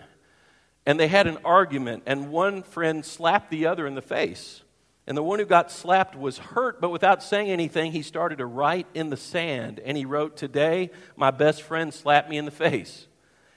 and 0.86 1.00
they 1.00 1.08
had 1.08 1.28
an 1.28 1.38
argument, 1.46 2.04
and 2.06 2.32
one 2.32 2.64
friend 2.64 3.06
slapped 3.06 3.52
the 3.52 3.68
other 3.68 3.86
in 3.86 3.96
the 3.96 4.02
face. 4.02 4.63
And 5.06 5.18
the 5.18 5.24
one 5.24 5.40
who 5.40 5.46
got 5.46 5.70
slapped 5.70 6.16
was 6.16 6.38
hurt, 6.38 6.80
but 6.80 6.90
without 6.90 7.22
saying 7.22 7.50
anything, 7.50 7.92
he 7.92 8.02
started 8.02 8.38
to 8.38 8.46
write 8.46 8.88
in 8.94 9.10
the 9.10 9.18
sand. 9.18 9.82
And 9.84 9.98
he 9.98 10.06
wrote, 10.06 10.38
Today, 10.38 10.92
my 11.16 11.32
best 11.32 11.62
friend 11.62 11.94
slapped 11.94 12.30
me 12.30 12.38
in 12.38 12.46
the 12.46 12.52
face. 12.52 13.08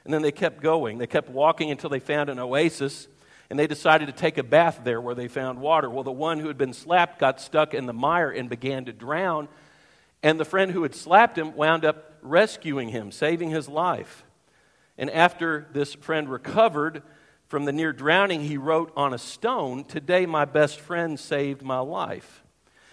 And 0.05 0.13
then 0.13 0.23
they 0.23 0.33
kept 0.33 0.61
going. 0.61 0.99
They 0.99 1.07
kept 1.07 1.29
walking 1.29 1.71
until 1.71 1.91
they 1.91 2.01
found 2.01 2.31
an 2.31 2.39
oasis 2.39 3.09
and 3.49 3.59
they 3.59 3.67
decided 3.67 4.07
to 4.07 4.13
take 4.13 4.39
a 4.39 4.43
bath 4.43 4.81
there 4.83 5.01
where 5.01 5.15
they 5.15 5.29
found 5.29 5.61
water. 5.61 5.89
Well, 5.89 6.05
the 6.05 6.13
one 6.13 6.41
who 6.41 6.49
had 6.49 6.59
been 6.59 6.73
slapped 6.73 7.19
got 7.19 7.41
stuck 7.41 7.75
in 7.75 7.87
the 7.87 7.93
mire 7.93 8.31
and 8.31 8.49
began 8.49 8.87
to 8.87 8.93
drown, 8.93 9.49
and 10.23 10.41
the 10.41 10.45
friend 10.45 10.73
who 10.73 10.83
had 10.83 10.95
slapped 10.95 11.39
him 11.39 11.55
wound 11.55 11.85
up 11.85 12.15
rescuing 12.23 12.89
him, 12.89 13.13
saving 13.13 13.51
his 13.51 13.69
life. 13.69 14.25
And 14.99 15.11
after 15.11 15.69
this 15.73 15.95
friend 15.95 16.29
recovered 16.29 17.03
from 17.49 17.65
the 17.65 17.73
near 17.73 17.93
drowning, 17.93 18.43
he 18.43 18.57
wrote 18.57 18.93
on 18.97 19.15
a 19.15 19.19
stone, 19.19 19.85
Today 19.85 20.27
my 20.27 20.45
best 20.45 20.81
friend 20.81 21.19
saved 21.19 21.63
my 21.63 21.79
life. 21.79 22.43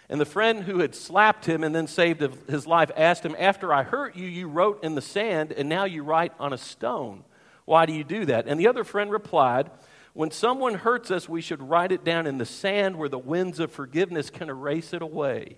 And 0.09 0.21
the 0.21 0.25
friend 0.25 0.63
who 0.63 0.79
had 0.79 0.93
slapped 0.93 1.45
him 1.45 1.63
and 1.63 1.73
then 1.73 1.87
saved 1.87 2.21
his 2.47 2.67
life 2.67 2.91
asked 2.95 3.25
him, 3.25 3.35
After 3.39 3.73
I 3.73 3.83
hurt 3.83 4.15
you, 4.15 4.27
you 4.27 4.47
wrote 4.47 4.83
in 4.83 4.95
the 4.95 5.01
sand, 5.01 5.51
and 5.51 5.67
now 5.67 5.85
you 5.85 6.03
write 6.03 6.33
on 6.39 6.53
a 6.53 6.57
stone. 6.57 7.23
Why 7.65 7.85
do 7.85 7.93
you 7.93 8.03
do 8.03 8.25
that? 8.25 8.47
And 8.47 8.59
the 8.59 8.67
other 8.67 8.83
friend 8.83 9.11
replied, 9.11 9.71
when 10.13 10.29
someone 10.29 10.75
hurts 10.75 11.09
us, 11.09 11.27
we 11.27 11.41
should 11.41 11.61
write 11.61 11.91
it 11.91 12.03
down 12.03 12.27
in 12.27 12.37
the 12.37 12.45
sand 12.45 12.97
where 12.97 13.09
the 13.09 13.17
winds 13.17 13.59
of 13.59 13.71
forgiveness 13.71 14.29
can 14.29 14.47
erase 14.47 14.93
it 14.93 15.01
away. 15.01 15.57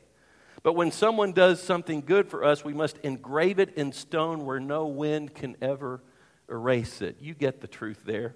But 0.63 0.73
when 0.73 0.91
someone 0.91 1.33
does 1.33 1.61
something 1.61 2.01
good 2.01 2.29
for 2.29 2.43
us, 2.43 2.63
we 2.63 2.73
must 2.73 2.97
engrave 2.99 3.59
it 3.59 3.75
in 3.75 3.91
stone 3.91 4.45
where 4.45 4.61
no 4.61 4.87
wind 4.87 5.35
can 5.35 5.57
ever 5.61 6.01
erase 6.49 7.01
it. 7.01 7.17
You 7.19 7.33
get 7.33 7.59
the 7.59 7.67
truth 7.67 8.03
there. 8.05 8.35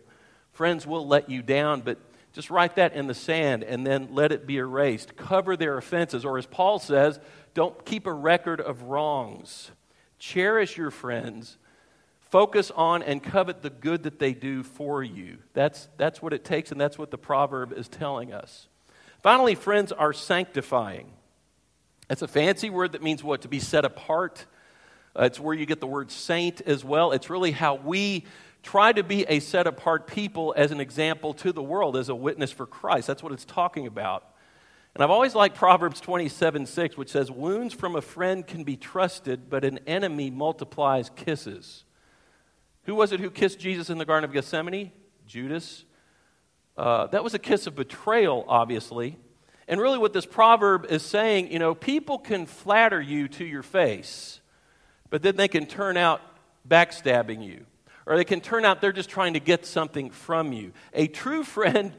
Friends 0.52 0.86
will 0.86 1.08
let 1.08 1.30
you 1.30 1.42
down, 1.42 1.82
but 1.82 1.98
just 2.34 2.50
write 2.50 2.76
that 2.76 2.94
in 2.94 3.08
the 3.08 3.14
sand 3.14 3.64
and 3.64 3.86
then 3.86 4.10
let 4.12 4.32
it 4.32 4.46
be 4.46 4.58
erased. 4.58 5.16
Cover 5.16 5.56
their 5.58 5.78
offenses. 5.78 6.26
Or 6.26 6.38
as 6.38 6.46
Paul 6.46 6.80
says, 6.80 7.20
don't 7.54 7.86
keep 7.86 8.06
a 8.06 8.14
record 8.14 8.62
of 8.62 8.84
wrongs. 8.84 9.72
Cherish 10.20 10.78
your 10.78 10.92
friends 10.92 11.58
Focus 12.30 12.70
on 12.76 13.02
and 13.02 13.24
covet 13.24 13.64
the 13.64 13.72
good 13.72 14.04
that 14.04 14.20
they 14.20 14.34
do 14.34 14.62
for 14.62 15.04
you. 15.04 15.40
That's, 15.54 15.90
that's 15.98 16.22
what 16.22 16.32
it 16.32 16.46
takes, 16.46 16.72
and 16.72 16.80
that's 16.80 16.98
what 16.98 17.10
the 17.10 17.18
proverb 17.18 17.74
is 17.74 17.88
telling 17.88 18.32
us. 18.34 18.68
Finally, 19.24 19.56
friends 19.56 19.92
are 19.92 20.14
sanctifying. 20.14 21.12
It's 22.08 22.22
a 22.22 22.28
fancy 22.28 22.70
word 22.70 22.92
that 22.92 23.02
means 23.02 23.24
what? 23.24 23.42
To 23.42 23.48
be 23.48 23.60
set 23.60 23.84
apart. 23.84 24.46
Uh, 25.20 25.24
it's 25.24 25.40
where 25.40 25.56
you 25.56 25.66
get 25.66 25.80
the 25.80 25.88
word 25.88 26.12
saint 26.12 26.62
as 26.62 26.86
well. 26.86 27.14
It's 27.14 27.32
really 27.32 27.52
how 27.52 27.76
we 27.76 28.26
try 28.64 28.92
to 28.92 29.04
be 29.04 29.26
a 29.28 29.40
set 29.40 29.68
apart 29.68 30.08
people 30.08 30.54
as 30.58 30.72
an 30.72 30.80
example 30.80 31.34
to 31.36 31.52
the 31.52 31.64
world, 31.64 31.96
as 31.96 32.10
a 32.10 32.16
witness 32.16 32.52
for 32.52 32.66
Christ. 32.66 33.08
That's 33.08 33.24
what 33.24 33.32
it's 33.32 33.46
talking 33.46 33.88
about. 33.88 34.26
And 34.96 35.04
I've 35.04 35.12
always 35.12 35.36
liked 35.36 35.56
Proverbs 35.56 36.02
27 36.02 36.66
6, 36.66 36.98
which 36.98 37.10
says, 37.10 37.32
Wounds 37.32 37.74
from 37.74 37.96
a 37.96 38.02
friend 38.02 38.46
can 38.46 38.64
be 38.64 38.76
trusted, 38.76 39.50
but 39.50 39.64
an 39.64 39.80
enemy 39.88 40.30
multiplies 40.30 41.10
kisses. 41.16 41.86
Who 42.84 42.96
was 42.96 43.12
it 43.12 43.20
who 43.20 43.30
kissed 43.30 43.60
Jesus 43.60 43.90
in 43.90 43.98
the 43.98 44.06
Garden 44.06 44.28
of 44.28 44.34
Gethsemane? 44.34 44.92
Judas. 45.28 45.86
Uh, 46.76 47.08
that 47.08 47.24
was 47.24 47.34
a 47.34 47.40
kiss 47.40 47.68
of 47.68 47.76
betrayal, 47.76 48.46
obviously. 48.48 49.18
And 49.68 49.80
really, 49.80 50.00
what 50.00 50.14
this 50.14 50.26
proverb 50.26 50.88
is 50.90 51.04
saying, 51.04 51.52
you 51.52 51.60
know, 51.60 51.76
people 51.76 52.18
can 52.18 52.48
flatter 52.48 53.00
you 53.00 53.28
to 53.28 53.46
your 53.46 53.62
face, 53.62 54.40
but 55.12 55.22
then 55.22 55.36
they 55.36 55.48
can 55.48 55.68
turn 55.68 55.98
out 55.98 56.22
backstabbing 56.68 57.46
you. 57.46 57.66
Or 58.06 58.16
they 58.16 58.24
can 58.24 58.42
turn 58.42 58.66
out 58.66 58.82
they're 58.82 58.92
just 58.92 59.10
trying 59.10 59.34
to 59.34 59.40
get 59.40 59.66
something 59.66 60.10
from 60.10 60.52
you. 60.54 60.72
A 60.94 61.08
true 61.08 61.44
friend 61.44 61.94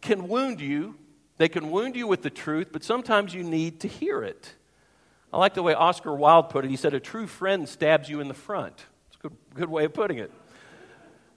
can 0.00 0.28
wound 0.28 0.60
you. 0.60 0.96
They 1.38 1.48
can 1.48 1.70
wound 1.70 1.96
you 1.96 2.06
with 2.06 2.22
the 2.22 2.30
truth, 2.30 2.68
but 2.72 2.84
sometimes 2.84 3.32
you 3.32 3.42
need 3.42 3.80
to 3.80 3.88
hear 3.88 4.22
it. 4.22 4.54
I 5.32 5.38
like 5.38 5.54
the 5.54 5.62
way 5.62 5.74
Oscar 5.74 6.14
Wilde 6.14 6.50
put 6.50 6.64
it. 6.64 6.70
He 6.70 6.76
said, 6.76 6.92
A 6.92 7.00
true 7.00 7.26
friend 7.26 7.68
stabs 7.68 8.08
you 8.08 8.20
in 8.20 8.28
the 8.28 8.34
front. 8.34 8.74
It's 9.08 9.16
a 9.16 9.28
good, 9.28 9.36
good 9.54 9.70
way 9.70 9.84
of 9.84 9.94
putting 9.94 10.18
it. 10.18 10.32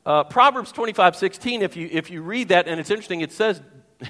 Uh, 0.06 0.24
Proverbs 0.24 0.72
25, 0.72 1.16
16, 1.16 1.62
if 1.62 1.78
you, 1.78 1.88
if 1.92 2.10
you 2.10 2.22
read 2.22 2.50
that, 2.50 2.68
and 2.68 2.80
it's 2.80 2.90
interesting, 2.90 3.22
it 3.22 3.32
says, 3.32 3.62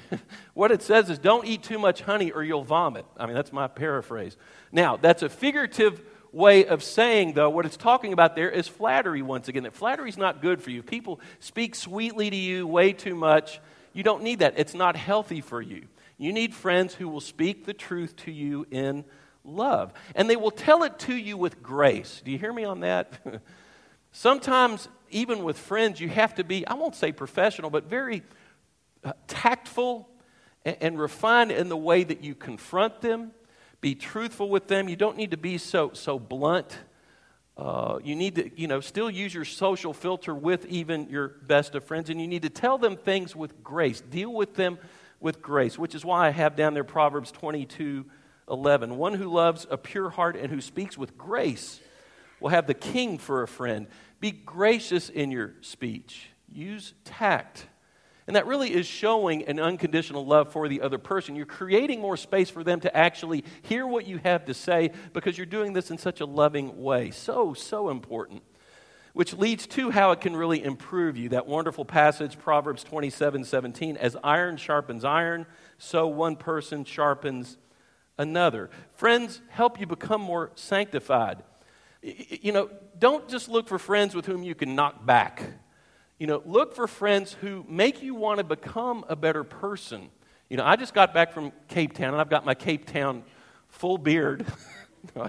what 0.54 0.72
it 0.72 0.82
says 0.82 1.08
is, 1.10 1.18
don't 1.18 1.46
eat 1.46 1.62
too 1.62 1.78
much 1.78 2.00
honey 2.00 2.32
or 2.32 2.42
you'll 2.42 2.64
vomit. 2.64 3.06
I 3.16 3.26
mean, 3.26 3.34
that's 3.34 3.52
my 3.52 3.68
paraphrase. 3.68 4.36
Now, 4.72 4.96
that's 4.96 5.22
a 5.22 5.28
figurative 5.28 6.00
way 6.34 6.66
of 6.66 6.82
saying, 6.82 7.34
though, 7.34 7.48
what 7.48 7.64
it's 7.64 7.76
talking 7.76 8.12
about 8.12 8.34
there 8.34 8.50
is 8.50 8.66
flattery 8.66 9.22
once 9.22 9.48
again. 9.48 9.62
That 9.62 9.74
flattery 9.74 10.08
is 10.08 10.18
not 10.18 10.42
good 10.42 10.60
for 10.60 10.70
you. 10.70 10.82
People 10.82 11.20
speak 11.38 11.74
sweetly 11.74 12.28
to 12.28 12.36
you 12.36 12.66
way 12.66 12.92
too 12.92 13.14
much. 13.14 13.60
You 13.92 14.02
don't 14.02 14.22
need 14.22 14.40
that. 14.40 14.54
It's 14.56 14.74
not 14.74 14.96
healthy 14.96 15.40
for 15.40 15.62
you. 15.62 15.86
You 16.18 16.32
need 16.32 16.54
friends 16.54 16.94
who 16.94 17.08
will 17.08 17.20
speak 17.20 17.64
the 17.64 17.74
truth 17.74 18.16
to 18.16 18.32
you 18.32 18.66
in 18.70 19.04
love. 19.44 19.92
And 20.14 20.28
they 20.28 20.36
will 20.36 20.50
tell 20.50 20.82
it 20.82 20.98
to 21.00 21.14
you 21.14 21.36
with 21.36 21.62
grace. 21.62 22.20
Do 22.24 22.30
you 22.30 22.38
hear 22.38 22.52
me 22.52 22.64
on 22.64 22.80
that? 22.80 23.12
Sometimes, 24.12 24.88
even 25.10 25.44
with 25.44 25.58
friends, 25.58 26.00
you 26.00 26.08
have 26.08 26.34
to 26.36 26.44
be, 26.44 26.66
I 26.66 26.74
won't 26.74 26.94
say 26.94 27.12
professional, 27.12 27.70
but 27.70 27.84
very 27.84 28.22
uh, 29.04 29.12
tactful 29.26 30.08
and, 30.64 30.76
and 30.80 30.98
refined 30.98 31.52
in 31.52 31.68
the 31.68 31.76
way 31.76 32.04
that 32.04 32.22
you 32.22 32.34
confront 32.34 33.00
them. 33.00 33.32
Be 33.84 33.94
truthful 33.94 34.48
with 34.48 34.66
them. 34.66 34.88
You 34.88 34.96
don't 34.96 35.18
need 35.18 35.32
to 35.32 35.36
be 35.36 35.58
so, 35.58 35.90
so 35.92 36.18
blunt. 36.18 36.78
Uh, 37.54 37.98
you 38.02 38.16
need 38.16 38.36
to, 38.36 38.50
you 38.58 38.66
know, 38.66 38.80
still 38.80 39.10
use 39.10 39.34
your 39.34 39.44
social 39.44 39.92
filter 39.92 40.34
with 40.34 40.64
even 40.64 41.10
your 41.10 41.28
best 41.28 41.74
of 41.74 41.84
friends, 41.84 42.08
and 42.08 42.18
you 42.18 42.26
need 42.26 42.40
to 42.40 42.48
tell 42.48 42.78
them 42.78 42.96
things 42.96 43.36
with 43.36 43.62
grace. 43.62 44.00
Deal 44.00 44.32
with 44.32 44.54
them 44.54 44.78
with 45.20 45.42
grace, 45.42 45.78
which 45.78 45.94
is 45.94 46.02
why 46.02 46.26
I 46.26 46.30
have 46.30 46.56
down 46.56 46.72
there 46.72 46.82
Proverbs 46.82 47.30
22 47.30 48.06
11. 48.48 48.96
One 48.96 49.12
who 49.12 49.30
loves 49.30 49.66
a 49.70 49.76
pure 49.76 50.08
heart 50.08 50.34
and 50.34 50.50
who 50.50 50.62
speaks 50.62 50.96
with 50.96 51.18
grace 51.18 51.78
will 52.40 52.48
have 52.48 52.66
the 52.66 52.72
king 52.72 53.18
for 53.18 53.42
a 53.42 53.46
friend. 53.46 53.86
Be 54.18 54.30
gracious 54.30 55.10
in 55.10 55.30
your 55.30 55.52
speech, 55.60 56.30
use 56.50 56.94
tact. 57.04 57.66
And 58.26 58.36
that 58.36 58.46
really 58.46 58.72
is 58.72 58.86
showing 58.86 59.44
an 59.44 59.60
unconditional 59.60 60.24
love 60.24 60.50
for 60.50 60.66
the 60.66 60.80
other 60.80 60.96
person. 60.96 61.36
You're 61.36 61.44
creating 61.44 62.00
more 62.00 62.16
space 62.16 62.48
for 62.48 62.64
them 62.64 62.80
to 62.80 62.96
actually 62.96 63.44
hear 63.62 63.86
what 63.86 64.06
you 64.06 64.18
have 64.18 64.46
to 64.46 64.54
say 64.54 64.92
because 65.12 65.36
you're 65.36 65.46
doing 65.46 65.74
this 65.74 65.90
in 65.90 65.98
such 65.98 66.20
a 66.20 66.26
loving 66.26 66.82
way. 66.82 67.10
So, 67.10 67.52
so 67.52 67.90
important. 67.90 68.42
Which 69.12 69.34
leads 69.34 69.66
to 69.68 69.90
how 69.90 70.10
it 70.10 70.22
can 70.22 70.34
really 70.34 70.64
improve 70.64 71.16
you. 71.16 71.28
That 71.28 71.46
wonderful 71.46 71.84
passage, 71.84 72.38
Proverbs 72.38 72.82
27 72.82 73.44
17. 73.44 73.96
As 73.96 74.16
iron 74.24 74.56
sharpens 74.56 75.04
iron, 75.04 75.46
so 75.78 76.08
one 76.08 76.34
person 76.34 76.84
sharpens 76.84 77.58
another. 78.18 78.70
Friends 78.94 79.40
help 79.50 79.78
you 79.78 79.86
become 79.86 80.20
more 80.20 80.50
sanctified. 80.54 81.42
You 82.02 82.52
know, 82.52 82.70
don't 82.98 83.28
just 83.28 83.48
look 83.48 83.68
for 83.68 83.78
friends 83.78 84.14
with 84.14 84.26
whom 84.26 84.42
you 84.42 84.54
can 84.54 84.74
knock 84.74 85.06
back. 85.06 85.42
You 86.18 86.28
know, 86.28 86.42
look 86.46 86.74
for 86.74 86.86
friends 86.86 87.32
who 87.40 87.64
make 87.68 88.02
you 88.02 88.14
want 88.14 88.38
to 88.38 88.44
become 88.44 89.04
a 89.08 89.16
better 89.16 89.42
person. 89.42 90.10
You 90.48 90.56
know, 90.56 90.64
I 90.64 90.76
just 90.76 90.94
got 90.94 91.12
back 91.12 91.32
from 91.32 91.52
Cape 91.68 91.94
Town 91.94 92.12
and 92.12 92.20
I've 92.20 92.30
got 92.30 92.44
my 92.44 92.54
Cape 92.54 92.86
Town 92.86 93.24
full 93.68 93.98
beard. 93.98 94.46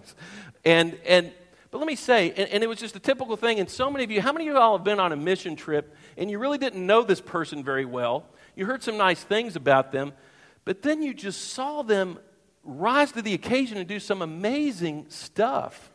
and, 0.66 0.98
and, 1.06 1.32
but 1.72 1.80
let 1.80 1.88
me 1.88 1.96
say, 1.96 2.30
and, 2.32 2.50
and, 2.50 2.64
it 2.64 2.68
was 2.68 2.78
just 2.78 2.96
a 2.96 3.00
typical 3.00 3.36
thing. 3.36 3.60
And 3.60 3.70
so 3.70 3.90
many 3.90 4.04
of 4.04 4.12
you, 4.12 4.22
how 4.22 4.32
many 4.32 4.48
of 4.48 4.54
you 4.54 4.60
all 4.60 4.78
have 4.78 4.86
been 4.86 5.00
on 5.00 5.12
a 5.12 5.16
mission 5.16 5.56
trip 5.56 5.96
and 6.18 6.30
you 6.30 6.38
really 6.38 6.60
didn't 6.60 6.86
know 6.86 7.02
this 7.02 7.20
person 7.20 7.64
very 7.64 7.86
well? 7.86 8.28
You 8.56 8.68
heard 8.68 8.84
some 8.84 8.98
nice 8.98 9.24
things 9.24 9.56
about 9.56 9.92
them, 9.92 10.14
but 10.64 10.84
then 10.84 11.02
you 11.02 11.14
just 11.14 11.50
saw 11.50 11.82
them 11.82 12.20
rise 12.64 13.12
to 13.14 13.22
the 13.22 13.34
occasion 13.34 13.78
and 13.78 13.88
do 13.88 14.00
some 14.00 14.22
amazing 14.22 15.08
stuff. 15.10 15.92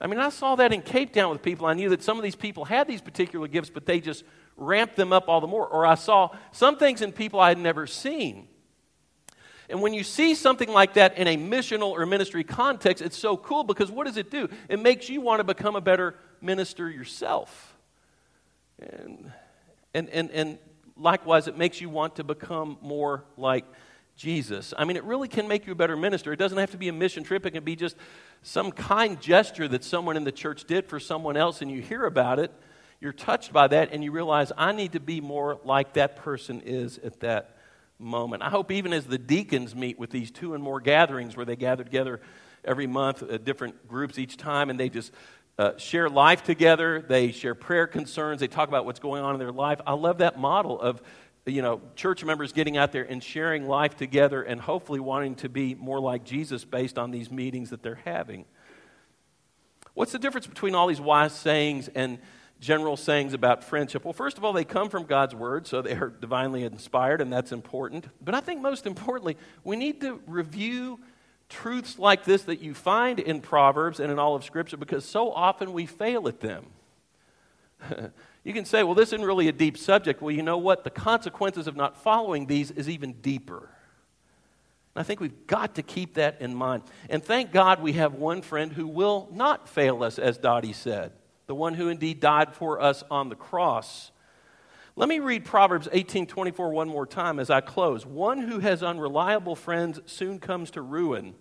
I 0.00 0.06
mean, 0.06 0.20
I 0.20 0.28
saw 0.28 0.56
that 0.56 0.72
in 0.72 0.82
Cape 0.82 1.12
Town 1.12 1.30
with 1.30 1.42
people. 1.42 1.66
I 1.66 1.74
knew 1.74 1.88
that 1.90 2.02
some 2.02 2.18
of 2.18 2.22
these 2.22 2.36
people 2.36 2.64
had 2.64 2.86
these 2.86 3.00
particular 3.00 3.48
gifts, 3.48 3.70
but 3.70 3.86
they 3.86 4.00
just 4.00 4.24
ramped 4.56 4.96
them 4.96 5.12
up 5.12 5.28
all 5.28 5.40
the 5.40 5.46
more. 5.46 5.66
Or 5.66 5.86
I 5.86 5.94
saw 5.94 6.30
some 6.52 6.76
things 6.76 7.00
in 7.00 7.12
people 7.12 7.40
I 7.40 7.48
had 7.48 7.58
never 7.58 7.86
seen. 7.86 8.48
And 9.68 9.82
when 9.82 9.94
you 9.94 10.04
see 10.04 10.34
something 10.34 10.68
like 10.68 10.94
that 10.94 11.18
in 11.18 11.26
a 11.26 11.36
missional 11.36 11.90
or 11.90 12.06
ministry 12.06 12.44
context, 12.44 13.02
it's 13.02 13.18
so 13.18 13.36
cool 13.36 13.64
because 13.64 13.90
what 13.90 14.06
does 14.06 14.16
it 14.16 14.30
do? 14.30 14.48
It 14.68 14.80
makes 14.80 15.08
you 15.08 15.20
want 15.20 15.40
to 15.40 15.44
become 15.44 15.76
a 15.76 15.80
better 15.80 16.14
minister 16.40 16.88
yourself. 16.88 17.76
And, 18.78 19.32
and, 19.94 20.08
and, 20.10 20.30
and 20.30 20.58
likewise, 20.96 21.48
it 21.48 21.56
makes 21.56 21.80
you 21.80 21.88
want 21.88 22.16
to 22.16 22.24
become 22.24 22.78
more 22.80 23.24
like 23.36 23.64
Jesus. 24.16 24.72
I 24.76 24.84
mean, 24.84 24.96
it 24.96 25.04
really 25.04 25.28
can 25.28 25.46
make 25.46 25.66
you 25.66 25.72
a 25.72 25.76
better 25.76 25.96
minister. 25.96 26.32
It 26.32 26.38
doesn't 26.38 26.58
have 26.58 26.70
to 26.70 26.78
be 26.78 26.88
a 26.88 26.92
mission 26.92 27.22
trip, 27.22 27.46
it 27.46 27.52
can 27.52 27.64
be 27.64 27.76
just 27.76 27.96
some 28.42 28.72
kind 28.72 29.20
gesture 29.20 29.68
that 29.68 29.84
someone 29.84 30.16
in 30.16 30.24
the 30.24 30.32
church 30.32 30.64
did 30.64 30.86
for 30.86 30.98
someone 30.98 31.36
else, 31.36 31.62
and 31.62 31.70
you 31.70 31.82
hear 31.82 32.04
about 32.04 32.38
it. 32.38 32.52
You're 33.00 33.12
touched 33.12 33.52
by 33.52 33.68
that, 33.68 33.92
and 33.92 34.02
you 34.02 34.10
realize, 34.10 34.52
I 34.56 34.72
need 34.72 34.92
to 34.92 35.00
be 35.00 35.20
more 35.20 35.60
like 35.64 35.94
that 35.94 36.16
person 36.16 36.62
is 36.62 36.98
at 36.98 37.20
that 37.20 37.56
moment. 37.98 38.42
I 38.42 38.48
hope 38.48 38.70
even 38.70 38.92
as 38.92 39.04
the 39.04 39.18
deacons 39.18 39.74
meet 39.74 39.98
with 39.98 40.10
these 40.10 40.30
two 40.30 40.54
and 40.54 40.62
more 40.62 40.80
gatherings 40.80 41.36
where 41.36 41.46
they 41.46 41.56
gather 41.56 41.84
together 41.84 42.20
every 42.64 42.86
month, 42.86 43.22
uh, 43.22 43.36
different 43.38 43.86
groups 43.86 44.18
each 44.18 44.36
time, 44.36 44.70
and 44.70 44.80
they 44.80 44.88
just 44.88 45.12
uh, 45.58 45.76
share 45.78 46.08
life 46.08 46.42
together. 46.42 47.02
They 47.06 47.32
share 47.32 47.54
prayer 47.54 47.86
concerns. 47.86 48.40
They 48.40 48.48
talk 48.48 48.68
about 48.68 48.84
what's 48.84 49.00
going 49.00 49.22
on 49.22 49.34
in 49.34 49.38
their 49.38 49.52
life. 49.52 49.80
I 49.86 49.92
love 49.92 50.18
that 50.18 50.38
model 50.38 50.80
of 50.80 51.02
you 51.46 51.62
know 51.62 51.80
church 51.94 52.24
members 52.24 52.52
getting 52.52 52.76
out 52.76 52.92
there 52.92 53.04
and 53.04 53.22
sharing 53.22 53.66
life 53.66 53.96
together 53.96 54.42
and 54.42 54.60
hopefully 54.60 55.00
wanting 55.00 55.34
to 55.36 55.48
be 55.48 55.74
more 55.74 56.00
like 56.00 56.24
Jesus 56.24 56.64
based 56.64 56.98
on 56.98 57.10
these 57.10 57.30
meetings 57.30 57.70
that 57.70 57.82
they're 57.82 58.00
having. 58.04 58.44
What's 59.94 60.12
the 60.12 60.18
difference 60.18 60.46
between 60.46 60.74
all 60.74 60.86
these 60.88 61.00
wise 61.00 61.32
sayings 61.32 61.88
and 61.88 62.18
general 62.60 62.96
sayings 62.96 63.32
about 63.32 63.64
friendship? 63.64 64.04
Well, 64.04 64.12
first 64.12 64.36
of 64.36 64.44
all, 64.44 64.52
they 64.52 64.64
come 64.64 64.90
from 64.90 65.04
God's 65.04 65.34
word, 65.34 65.66
so 65.66 65.80
they 65.80 65.94
are 65.94 66.08
divinely 66.08 66.64
inspired, 66.64 67.20
and 67.20 67.32
that's 67.32 67.52
important. 67.52 68.06
But 68.22 68.34
I 68.34 68.40
think 68.40 68.60
most 68.60 68.86
importantly, 68.86 69.36
we 69.64 69.76
need 69.76 70.00
to 70.02 70.20
review 70.26 71.00
truths 71.48 71.98
like 71.98 72.24
this 72.24 72.42
that 72.42 72.60
you 72.60 72.74
find 72.74 73.20
in 73.20 73.40
Proverbs 73.40 74.00
and 74.00 74.10
in 74.10 74.18
all 74.18 74.34
of 74.34 74.44
Scripture 74.44 74.76
because 74.76 75.04
so 75.04 75.32
often 75.32 75.72
we 75.72 75.86
fail 75.86 76.28
at 76.28 76.40
them. 76.40 76.66
you 78.46 78.52
can 78.52 78.64
say, 78.64 78.84
well, 78.84 78.94
this 78.94 79.08
isn't 79.08 79.26
really 79.26 79.48
a 79.48 79.52
deep 79.52 79.76
subject. 79.76 80.22
Well, 80.22 80.30
you 80.30 80.44
know 80.44 80.56
what? 80.56 80.84
The 80.84 80.90
consequences 80.90 81.66
of 81.66 81.74
not 81.74 82.00
following 82.00 82.46
these 82.46 82.70
is 82.70 82.88
even 82.88 83.14
deeper. 83.14 83.56
And 83.58 85.00
I 85.00 85.02
think 85.02 85.18
we've 85.18 85.48
got 85.48 85.74
to 85.74 85.82
keep 85.82 86.14
that 86.14 86.40
in 86.40 86.54
mind. 86.54 86.84
And 87.10 87.24
thank 87.24 87.50
God 87.50 87.82
we 87.82 87.94
have 87.94 88.14
one 88.14 88.42
friend 88.42 88.72
who 88.72 88.86
will 88.86 89.28
not 89.32 89.68
fail 89.68 90.04
us, 90.04 90.20
as 90.20 90.38
Dottie 90.38 90.74
said, 90.74 91.10
the 91.48 91.56
one 91.56 91.74
who 91.74 91.88
indeed 91.88 92.20
died 92.20 92.54
for 92.54 92.80
us 92.80 93.02
on 93.10 93.30
the 93.30 93.34
cross. 93.34 94.12
Let 94.94 95.08
me 95.08 95.18
read 95.18 95.44
Proverbs 95.44 95.88
18:24 95.90 96.70
one 96.70 96.88
more 96.88 97.04
time 97.04 97.40
as 97.40 97.50
I 97.50 97.60
close. 97.60 98.06
One 98.06 98.38
who 98.38 98.60
has 98.60 98.80
unreliable 98.80 99.56
friends 99.56 99.98
soon 100.06 100.38
comes 100.38 100.70
to 100.70 100.82
ruin, 100.82 101.34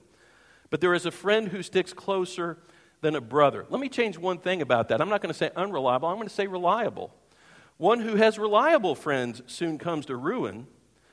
but 0.71 0.81
there 0.81 0.95
is 0.95 1.05
a 1.05 1.11
friend 1.11 1.49
who 1.49 1.61
sticks 1.61 1.93
closer 1.93 2.57
than 3.05 3.15
a 3.15 3.21
brother. 3.21 3.67
Let 3.69 3.79
me 3.79 3.87
change 3.87 4.17
one 4.17 4.39
thing 4.39 4.63
about 4.63 4.87
that. 4.87 4.99
I'm 4.99 5.09
not 5.09 5.21
going 5.21 5.31
to 5.31 5.37
say 5.37 5.51
unreliable, 5.55 6.09
I'm 6.09 6.15
going 6.15 6.27
to 6.27 6.33
say 6.33 6.47
reliable. 6.47 7.13
One 7.77 7.99
who 7.99 8.15
has 8.15 8.39
reliable 8.39 8.95
friends 8.95 9.43
soon 9.45 9.77
comes 9.77 10.07
to 10.07 10.15
ruin, 10.15 10.65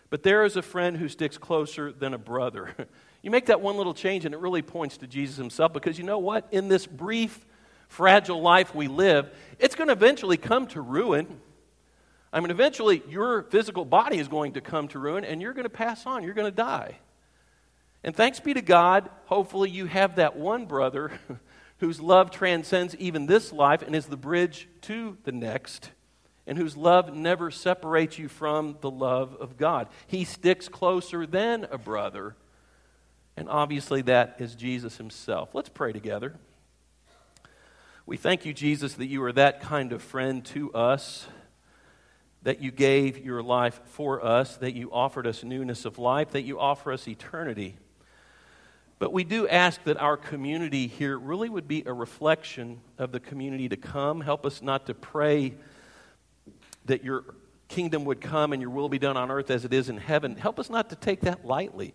but 0.08 0.22
there 0.22 0.46
is 0.46 0.56
a 0.56 0.62
friend 0.62 0.96
who 0.96 1.06
sticks 1.10 1.36
closer 1.36 1.92
than 1.92 2.14
a 2.14 2.18
brother. 2.18 2.74
you 3.22 3.30
make 3.30 3.44
that 3.46 3.60
one 3.60 3.76
little 3.76 3.92
change 3.92 4.24
and 4.24 4.34
it 4.34 4.40
really 4.40 4.62
points 4.62 4.96
to 4.98 5.06
Jesus 5.06 5.36
himself 5.36 5.74
because 5.74 5.98
you 5.98 6.04
know 6.04 6.18
what? 6.18 6.48
In 6.50 6.68
this 6.68 6.86
brief, 6.86 7.44
fragile 7.88 8.40
life 8.40 8.74
we 8.74 8.88
live, 8.88 9.30
it's 9.58 9.74
going 9.74 9.88
to 9.88 9.92
eventually 9.92 10.38
come 10.38 10.68
to 10.68 10.80
ruin. 10.80 11.26
I 12.32 12.40
mean, 12.40 12.50
eventually 12.50 13.02
your 13.06 13.42
physical 13.42 13.84
body 13.84 14.16
is 14.16 14.28
going 14.28 14.52
to 14.52 14.62
come 14.62 14.88
to 14.88 14.98
ruin 14.98 15.26
and 15.26 15.42
you're 15.42 15.52
going 15.52 15.64
to 15.64 15.68
pass 15.68 16.06
on. 16.06 16.22
You're 16.22 16.32
going 16.32 16.50
to 16.50 16.56
die. 16.56 16.96
And 18.02 18.16
thanks 18.16 18.40
be 18.40 18.54
to 18.54 18.62
God, 18.62 19.10
hopefully 19.26 19.68
you 19.68 19.84
have 19.84 20.16
that 20.16 20.36
one 20.36 20.64
brother 20.64 21.12
whose 21.82 22.00
love 22.00 22.30
transcends 22.30 22.94
even 22.94 23.26
this 23.26 23.52
life 23.52 23.82
and 23.82 23.96
is 23.96 24.06
the 24.06 24.16
bridge 24.16 24.68
to 24.80 25.18
the 25.24 25.32
next, 25.32 25.90
and 26.46 26.56
whose 26.56 26.76
love 26.76 27.12
never 27.12 27.50
separates 27.50 28.20
you 28.20 28.28
from 28.28 28.76
the 28.82 28.90
love 28.90 29.36
of 29.40 29.56
God. 29.56 29.88
He 30.06 30.24
sticks 30.24 30.68
closer 30.68 31.26
than 31.26 31.66
a 31.72 31.78
brother, 31.78 32.36
and 33.36 33.48
obviously 33.48 34.00
that 34.02 34.36
is 34.38 34.54
Jesus 34.54 34.96
himself. 34.96 35.56
Let's 35.56 35.70
pray 35.70 35.92
together. 35.92 36.36
We 38.06 38.16
thank 38.16 38.46
you, 38.46 38.52
Jesus, 38.52 38.94
that 38.94 39.06
you 39.06 39.20
are 39.24 39.32
that 39.32 39.60
kind 39.60 39.92
of 39.92 40.02
friend 40.02 40.44
to 40.44 40.72
us 40.72 41.26
that 42.42 42.62
you 42.62 42.70
gave 42.70 43.18
your 43.18 43.42
life 43.42 43.80
for 43.86 44.24
us, 44.24 44.56
that 44.58 44.74
you 44.74 44.92
offered 44.92 45.26
us 45.26 45.42
newness 45.42 45.84
of 45.84 45.98
life, 45.98 46.30
that 46.30 46.42
you 46.42 46.60
offer 46.60 46.92
us 46.92 47.08
eternity. 47.08 47.74
But 49.02 49.12
we 49.12 49.24
do 49.24 49.48
ask 49.48 49.82
that 49.82 49.96
our 49.96 50.16
community 50.16 50.86
here 50.86 51.18
really 51.18 51.48
would 51.48 51.66
be 51.66 51.82
a 51.86 51.92
reflection 51.92 52.80
of 52.98 53.10
the 53.10 53.18
community 53.18 53.68
to 53.68 53.76
come. 53.76 54.20
Help 54.20 54.46
us 54.46 54.62
not 54.62 54.86
to 54.86 54.94
pray 54.94 55.54
that 56.84 57.02
your 57.02 57.24
kingdom 57.66 58.04
would 58.04 58.20
come 58.20 58.52
and 58.52 58.62
your 58.62 58.70
will 58.70 58.88
be 58.88 59.00
done 59.00 59.16
on 59.16 59.28
earth 59.28 59.50
as 59.50 59.64
it 59.64 59.72
is 59.72 59.88
in 59.88 59.96
heaven. 59.96 60.36
Help 60.36 60.60
us 60.60 60.70
not 60.70 60.88
to 60.90 60.94
take 60.94 61.22
that 61.22 61.44
lightly. 61.44 61.94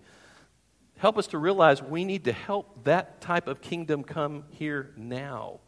Help 0.98 1.17
us 1.17 1.28
to 1.28 1.38
realize 1.38 1.82
we 1.82 2.04
need 2.04 2.26
to 2.26 2.34
help 2.34 2.84
that 2.84 3.22
type 3.22 3.48
of 3.48 3.62
kingdom 3.62 4.04
come 4.04 4.43
here 4.50 4.91
now. 4.98 5.62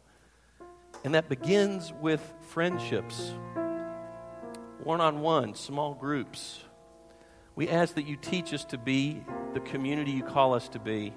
And 1.04 1.14
that 1.14 1.30
begins 1.30 1.90
with 2.02 2.20
friendships 2.48 3.32
one 4.84 5.00
on 5.00 5.22
one, 5.22 5.54
small 5.54 5.94
groups. 5.94 6.62
We 7.56 7.70
ask 7.70 7.94
that 7.94 8.06
you 8.06 8.16
teach 8.16 8.52
us 8.52 8.66
to 8.66 8.76
be 8.76 9.24
the 9.54 9.60
community 9.60 10.10
you 10.10 10.22
call 10.22 10.52
us 10.52 10.68
to 10.68 10.78
be. 10.78 11.14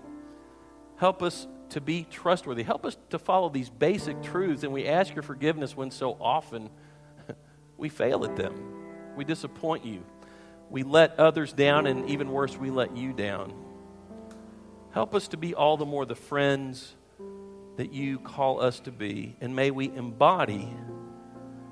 Help 1.04 1.22
us 1.22 1.48
to 1.68 1.82
be 1.82 2.08
trustworthy. 2.10 2.64
Help 2.64 2.86
us 2.86 2.96
to 3.10 3.20
follow 3.20 3.50
these 3.50 3.70
basic 3.70 4.24
truths, 4.24 4.64
and 4.64 4.72
we 4.72 4.88
ask 4.88 5.14
your 5.14 5.22
forgiveness 5.22 5.76
when 5.76 5.92
so 5.92 6.16
often 6.18 6.70
we 7.78 7.90
fail 7.90 8.24
at 8.24 8.38
them. 8.38 9.14
We 9.18 9.26
disappoint 9.26 9.84
you. 9.84 10.06
We 10.70 10.84
let 10.84 11.20
others 11.20 11.52
down, 11.52 11.88
and 11.88 12.10
even 12.10 12.32
worse, 12.32 12.56
we 12.56 12.70
let 12.70 12.96
you 12.96 13.12
down. 13.12 13.54
Help 14.92 15.14
us 15.14 15.28
to 15.28 15.36
be 15.36 15.54
all 15.54 15.76
the 15.76 15.86
more 15.86 16.06
the 16.06 16.16
friends 16.16 16.96
that 17.76 17.92
you 17.92 18.18
call 18.18 18.62
us 18.62 18.80
to 18.80 18.92
be, 18.94 19.36
and 19.42 19.54
may 19.54 19.72
we 19.72 19.94
embody 19.94 20.74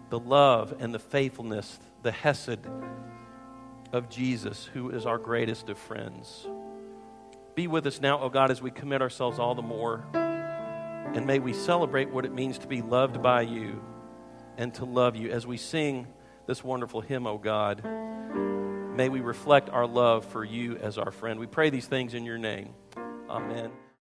the 0.10 0.20
love 0.20 0.76
and 0.78 0.94
the 0.94 1.00
faithfulness, 1.00 1.80
the 2.04 2.12
hesed 2.12 2.68
of 3.94 4.10
Jesus, 4.10 4.66
who 4.74 4.90
is 4.90 5.06
our 5.06 5.18
greatest 5.18 5.70
of 5.70 5.78
friends. 5.78 6.50
Be 7.56 7.68
with 7.68 7.86
us 7.86 8.00
now, 8.00 8.20
O 8.20 8.24
oh 8.24 8.30
God, 8.30 8.52
as 8.52 8.62
we 8.62 8.72
commit 8.72 9.02
ourselves 9.02 9.40
all 9.40 9.56
the 9.56 9.62
more. 9.62 10.06
And 10.14 11.26
may 11.28 11.40
we 11.40 11.54
celebrate 11.54 12.10
what 12.10 12.26
it 12.26 12.34
means 12.34 12.58
to 12.60 12.68
be 12.68 12.82
loved 12.82 13.22
by 13.22 13.42
you 13.42 13.82
and 14.58 14.74
to 14.76 14.86
love 14.86 15.16
you 15.16 15.30
as 15.32 15.46
we 15.46 15.58
sing 15.58 16.08
this 16.48 16.64
wonderful 16.64 17.02
hymn, 17.02 17.28
O 17.28 17.32
oh 17.32 17.38
God. 17.38 17.84
May 18.96 19.10
we 19.10 19.20
reflect 19.22 19.70
our 19.70 19.88
love 19.88 20.26
for 20.26 20.44
you 20.44 20.78
as 20.78 20.98
our 20.98 21.12
friend. 21.12 21.40
We 21.40 21.48
pray 21.48 21.70
these 21.70 21.88
things 21.88 22.14
in 22.14 22.26
your 22.26 22.38
name. 22.38 22.74
Amen. 23.30 23.72